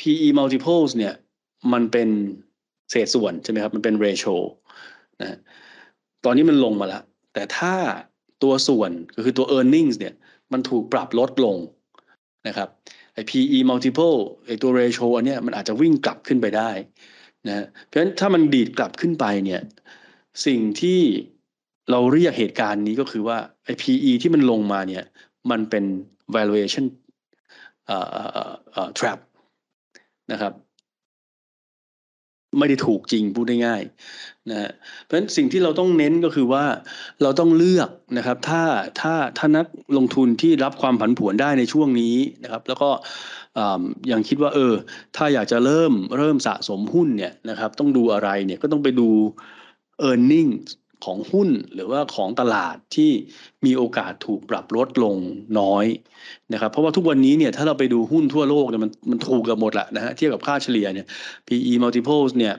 [0.00, 1.14] PE multiples เนี่ย
[1.72, 2.08] มันเป็น
[2.90, 4.34] เศษส่วนใช่ไหมครับ มันเป็น ratio
[5.20, 5.38] นะ
[6.24, 7.02] ตอนนี้มันลงมาแล้ว
[7.34, 7.74] แต่ถ้า
[8.42, 10.14] ตัวส่วนก็คือตัว earnings เนี่ย
[10.52, 11.56] มันถูกปรับลดลง
[12.48, 12.68] นะครับ
[13.14, 16.70] ไอ้ PE multiple ไอ้ตัว ratio อันเนี้ยมันอาจจะวิ่งกลับขึ้นไปได้
[17.48, 19.60] นะเพราะฉะนั้นถ้ามันดีดกลับขึ้นไปเนี่ย
[20.46, 21.00] สิ่งที่
[21.90, 25.04] เราเรียกเหตุการณ์นี้ก็คือว่าไอ้ PE ที่มันลงมาเนี่ย
[25.50, 25.84] มันเป็น
[26.34, 26.86] valuation
[28.98, 29.18] trap
[30.32, 30.52] นะครับ
[32.58, 34.70] ไม่ได้ถูกจริงพูดง่ายๆนะฮะ
[35.04, 36.64] เพราะฉะนั้นสิ่งที่เราต้องเน้นก็คือว่า
[37.22, 38.62] เราต้องเลือกนะครับ ถ้า
[39.00, 42.90] ถ้าถ้านักลงทุนที่รับความผันผวนได้ในช่วงนี้นะครับ แล้วก็
[44.12, 44.74] ยังคิดว่าเออ
[45.16, 49.08] ถ้าอยากจะเริ่มเริ่มสะสมหุ้นเนี่ยนะครับ ต้องดูอะไรเนี่ยก็ต้องไปดู
[50.08, 50.50] e a r n i n g
[51.04, 53.10] ของหุ้นหรือว่าของตลาดที่
[53.64, 55.16] มีโอกาสถูกปรับลดลง
[55.60, 55.86] น้อย
[56.52, 61.06] นะครับเพราะว่าทุกวันนี้เนี่ยถ้าเราไปดูหุ้นทั่วโลกเนี่ยมันมันถูกกับหมดแหละนะฮะเทียบกับค่าเฉลี่ยเนี่ย
[61.48, 62.54] PE multiples เนี่ย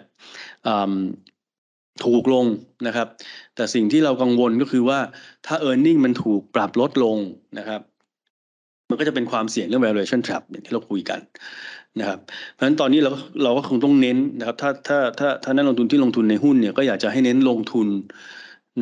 [2.05, 2.45] ถูกลง
[2.87, 3.07] นะครับ
[3.55, 4.99] แต่สิ่งที่เรากังวลก็คือว่า
[5.45, 7.17] ถ้า e a r n i n g มันถูกปรับลดลง
[7.59, 7.81] นะครับ
[8.89, 11.19] มันก็จะเป็นความเสี่ยงเรื่อง valuation trap อย่างที่เราคุยกัน
[11.99, 12.19] นะครับ
[12.51, 13.11] เพราะฉะนั้นตอนนี้เรา
[13.43, 17.87] เราก็คงต้องเน้นนะครับ ถ้าถ้าถ้าถ้านักลงทุนที่ลงทุนในหุ้นเนี่ยก็อยากจะให้เน้นลงทุน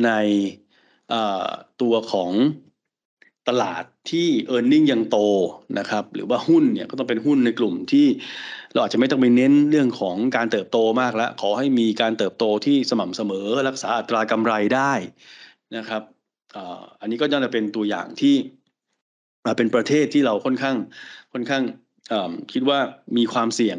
[0.04, 0.10] ใน
[1.82, 2.30] ตัวของ
[3.48, 5.18] ตลาดที่ e a r n i n g ยังโต
[5.78, 8.06] นะครับ หรือว่าหุ้นเนี่ยก็ต้องเป็นหุ้นในกลุ่มที่
[8.72, 14.92] เราอาจจะไม่ต้องไปเน้นเรื่องของการเติบโตมากแล้ว ขอให้มีการเติบโตที่สม่ำเสมอรักษาอัตรากำไรได้
[15.76, 16.02] นะครับ
[17.00, 18.34] อันนี้ก็จะเป็นตัวอย่างที่
[19.56, 20.76] เป็นประเทศที่เราค่อนข้าง
[21.32, 21.62] ค่อนข้าง
[22.52, 22.78] คิดว่า
[23.16, 23.78] มีความเสี่ยง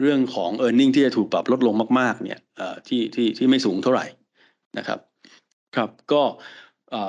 [0.00, 2.40] เรื่องของ e a r n i n g ที่จะถูกปรับลดลงมากๆเนี่ย
[2.88, 4.06] ที่ที่ที่ไม่สูงเท่าไหร่
[4.78, 4.98] นะครับ
[5.76, 6.22] ครับก็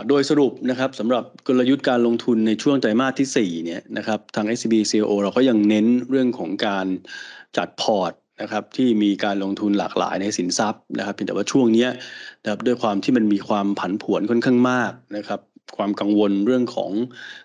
[0.07, 6.87] โดยสรุปนะครับสำหรับกลยุทธ์การลงทุนในช่วงไตรมาสที่ 4 เนี่ยนะครับทาง SCB COO เราก็ยังเน้นเรื่องของการ
[7.57, 11.87] จัดพอร์ตนะครับที่มีการลงทุนหลากหลายในสินทรัพย์นะครับเพียงแต่ว่าช่วงนี้
[12.43, 15.39] นะครับด้วยความที่มันมีความผันผวนค่อนข้างมากนะครับ
[15.77, 16.91] ความกังวลเรื่องของ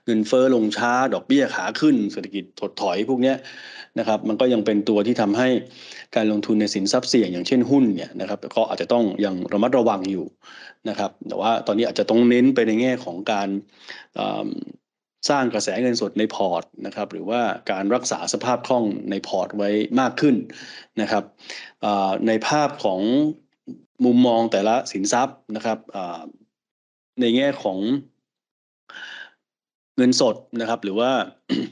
[0.07, 3.35] เงินเฟอ้อลงช้า ดอกเบี้ยขาขึ้น เศรษฐกิจถดถอยพวกนี้
[3.99, 5.49] นะครับ มันก็ยังเป็นตัวที่ทำให้
[6.17, 10.27] การลงทุนในสินทรัพย์เสี่ยงอย่างเช่นหุ้นเนี่ยนะครับก็อาจจะต้องยังระมัดระวังอยู่
[10.89, 13.49] นะครับแต่ว่าตอนนี้อาจจะต้องเน้นไปในแง่ของการ
[15.31, 17.41] สร้างกระแสเงินสดในพอร์ตนะครับหรือว่า
[17.71, 20.37] การรักษาสภาพคล่องในพอร์ตไว้มากขึ้น
[21.01, 21.25] นะครับ
[22.27, 23.01] ในภาพของ
[24.05, 25.79] มุมมองแต่ละสินทรัพย์นะครับ
[27.21, 27.79] ในแง่ของ
[29.97, 31.11] เงินสดนะครับหรือว่า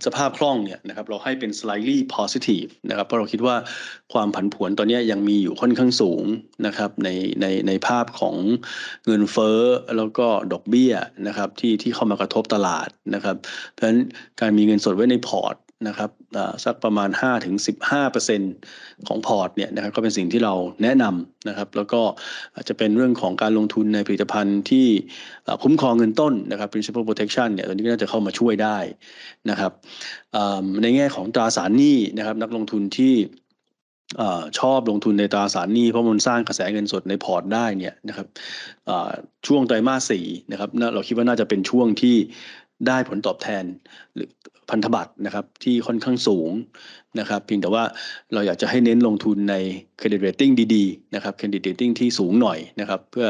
[0.07, 3.57] สภาพคล่องเนี่ยนะครับเราให้เป็น slightly positive นะครับเพราะเราคิดว่า
[4.13, 6.25] ความผันผวนตอนนี้ยังมีอยู่ค่อนข้างสูง
[6.67, 7.09] นะครับใน
[7.41, 8.37] ในในภาพของ
[9.07, 9.61] เงินเฟ้อ
[9.97, 10.93] แล้วก็ดอกเบี้ย
[11.27, 13.37] นะครับที่ที่เข้ามากระทบตลาดนะครับ
[13.73, 13.99] เพราะฉะนั้น
[14.41, 15.57] การมีเงินสดไว้ในพอร์ต
[15.87, 16.11] นะครับ
[16.65, 17.11] สักประมาณ
[17.89, 22.01] 5-15%ของพอร์ตเนี่ยนะครับก็เป็นสิ่งที่เราแนะนำนะครับ แล้วก็
[22.55, 24.87] อาจจะเป็นเรื่องของการลงทุนในผลิตภัณฑ์ที่
[25.63, 28.79] คุ้มครองเงินต้นนะครับ principal protection เนี่ยตัวนี้ก็น่าจะเข้ามาช่วยได้
[29.51, 29.73] นะครับ
[30.83, 33.15] ในแง่ของตราสารหนี้นะครับ นักลงทุนที่
[34.21, 38.27] ชอบลงทุนในตราสารหนี้เพราะมันสร้างกระแสเงินสดในพอร์ตได้เนี่ยนะครับ
[39.47, 42.17] ช่วงไตรมาสสี่นะครับเราคิดว่าน่าจะเป็นช่วงที่
[42.87, 43.65] ได้ผลตอบแทน
[44.15, 44.29] หรือ
[44.71, 46.51] พันธบัตรนะครับที่ค่อนข้างสูง
[47.21, 47.85] นะครับเพียงแต่ว่า
[48.33, 49.55] เราอยากจะให้เน้นลงทุนใน
[49.99, 53.29] credit rating ดีๆนะครับ credit rating ที่สูงหน่อยนะครับเพื่อ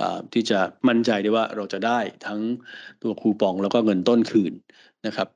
[0.00, 0.58] อที่จะ
[0.88, 2.40] มั่นใจได้ว่าเราจะได้ทั้ง
[3.02, 4.52] ตัวคูปองแล้วก็เงินต้นคืน
[5.06, 5.28] นะครับ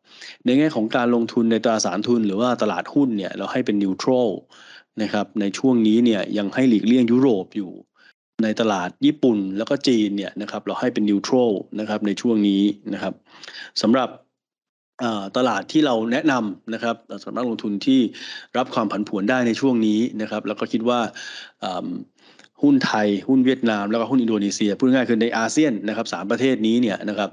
[0.44, 4.28] ในแง่ของการลงทุนในตราสารทุนหรือว่าตลาดหุ้นเนี่ยเราให้เป็น neutral
[5.03, 7.70] นะครับในช่วงนี้เนี่ยยังให้หลีกเลี่ยงยุโรปอยู่
[8.45, 12.62] ในตลาดญี่ปุ่นแล้วก็จีนเนี่ยนะครับเราให้เป็นนิวทรัลนะครับในช่วงนี้
[12.95, 13.14] นะครับ
[13.82, 14.09] สำหรับ
[15.36, 18.01] ตลาดที่เราแนะนำนะครับสำหรับลงทุนที่
[18.57, 21.01] รับความผันผวนได้ในช่วงนี้นะครับแล้วก็คิดว่า
[22.62, 27.30] หุ้นไทย หุ้นเวียดนาม แล้วก็หุ้นอินโดนีเซียพูดง่ายคือในอาเซียนนะครับสามประเทศนี้เนี่ยนะครับ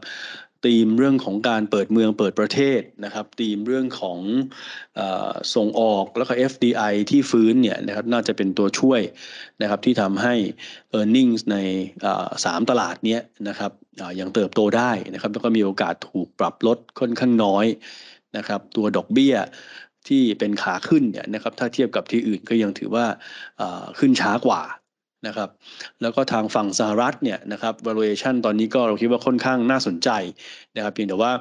[0.66, 4.20] ธีมเรื่องของการเปิดเมืองเปิดประเทศนะครับธีมเรื่องของ
[5.00, 5.02] อ
[5.56, 9.02] ส่งออกแล้วก็ FDI ที่ฟื้นเนี่ยนะครับน่าจะเป็นตัวช่วย
[9.62, 10.36] นะครับที่ทำให้
[11.00, 11.58] e a r n i n g ใน
[12.46, 13.72] สามตลาดนี้นะครับ
[14.20, 17.66] ยังเติบโตได้นะครับแล้วก็มีโอกาสถูกปรับลดค่อนข้างน้อย
[18.38, 19.36] นะครับตัวดอกเบี้ย
[20.08, 23.06] ที่เป็นขาขึ้นเนี่ยนะครับถ้าเทียบกับที่อื่นก็ยังถือว่า
[24.00, 24.62] ขึ้นช้ากว่า
[25.28, 25.50] นะครับ
[26.02, 30.10] แล้วก็ทางฝั่งสหรัฐเนี่ยนะครับ valuation ตอนนี้ก็เราคิดว่าค่อนข้างน่าสนใจ
[30.76, 31.32] นะครับเพียงแต่ว่า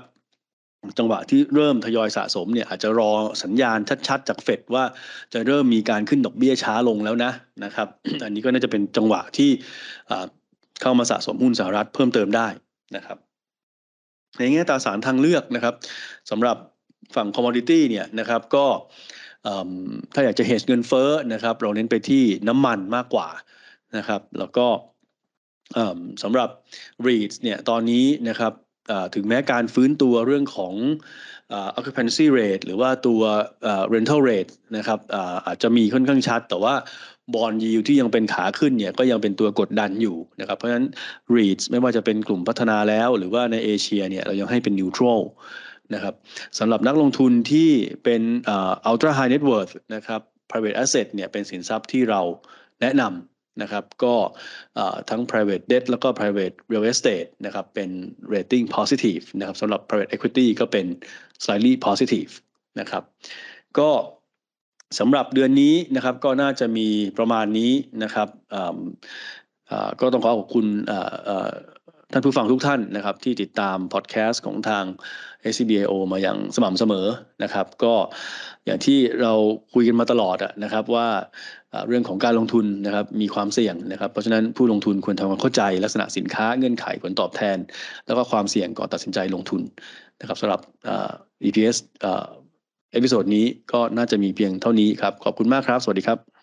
[0.98, 3.10] จังหวะที่เริ่มทยอยสะสมเนี่ยอาจจะรอ
[3.42, 3.78] สัญญาณ
[4.08, 4.84] ชัดๆ จากเฟดว่า
[5.32, 7.32] จะเริ่มมีการขึ้นดอกเบี้ยช้าลงแล้วนะ
[7.64, 7.88] นะครับ
[8.24, 9.50] อันนี้ก็น่าจะเป็นจังหวะที่
[10.82, 12.48] เข้ามาสะสมหุ้นสหรัฐเพิ่มเติมได้
[12.96, 13.18] นะครับ
[14.38, 15.74] ในแง่ตราสารทางเลือกนะครับ
[16.30, 16.56] สำหรับ
[17.16, 18.66] ฝั่งคอมมอดิตี้เนี่ยนะครับก็
[20.14, 23.28] ถ้าอยากจะเฮ d เงินเฟ้อนะครับเราเน้นไปที่น้ำมันมากกว่า
[23.96, 24.66] นะครับ แล้วก็
[26.22, 26.48] สำหรับ
[27.06, 28.52] REITs เนี่ยตอนนี้นะครับ
[29.14, 30.74] ถึงแม้การฟื้นตัวเรื่องของ
[31.78, 33.22] occupancy rate หรือว่าตัว
[33.94, 34.98] rental rate นะครับ
[35.46, 36.74] อาจจะมีค่อนข้างชัด แต่ว่า
[37.34, 40.86] บอลยิวที่ยังเป็นขาขึ้นเนี่ยก็ยังเป็นตัวกดดันอยู่นะครับเพราะฉะนั้น
[41.36, 45.22] REITs ไม่ว่าจะเป็นกลุ่มพัฒนาแล้วหรือว่าในเอเชียเนี่ยเรายังให้เป็น neutral
[45.94, 46.14] นะครับ
[46.58, 47.70] สำหรับนักลงทุนที่
[48.04, 48.22] เป็น
[48.90, 50.20] ultra high net worth นะครับ
[50.50, 52.20] private asset เนี่ยเป็นสินทรัพย์ที่เรา
[52.80, 54.14] แนะนำ นะครับก็
[55.10, 57.90] ทั้ง private debt แล้วก็ private real estate นะครับเป็น
[58.34, 60.86] rating positive นะครับสำหรับ private equity ก็เป็น
[61.42, 62.32] slightly positive
[62.80, 63.02] นะครับ
[63.78, 63.90] ก็
[64.98, 66.88] สำหรับเดือนนี้นะครับก็น่าจะมี
[67.18, 68.28] ประมาณนี้นะครับ
[70.00, 70.66] ก็ต้องขอขอบคุณ
[72.12, 74.84] ท่านผู้ฟังทุกท่านนะครับ ที่ติดตามพอดแคสต์ของทาง
[75.52, 77.06] SCBIO มาอย่างสม่ำเสมอ
[77.42, 77.94] นะครับ ก็
[78.64, 79.32] อย่างที่เรา
[79.74, 81.08] คุยกันมาตลอดนะครับว่า
[81.88, 87.58] เรื่องของการลงทุนนะครับมีความเสี่ยงนะครับ เพราะฉะนั้นผู้ลงทุนควรทำความเข้าใจลักษณะสินค้าเงื่อนไขผลตอบแทน
[88.06, 89.62] แล้วก็ความเสี่ยงก่อนตัดสินใจลงทุน
[90.20, 90.60] นะครับสำหรับ
[91.44, 91.76] EPS
[92.92, 96.35] เอพิโซดนี้ก็น่าจะมีเพียงเท่านี้ครับ ขอบคุณมากครับ สวัสดีครับ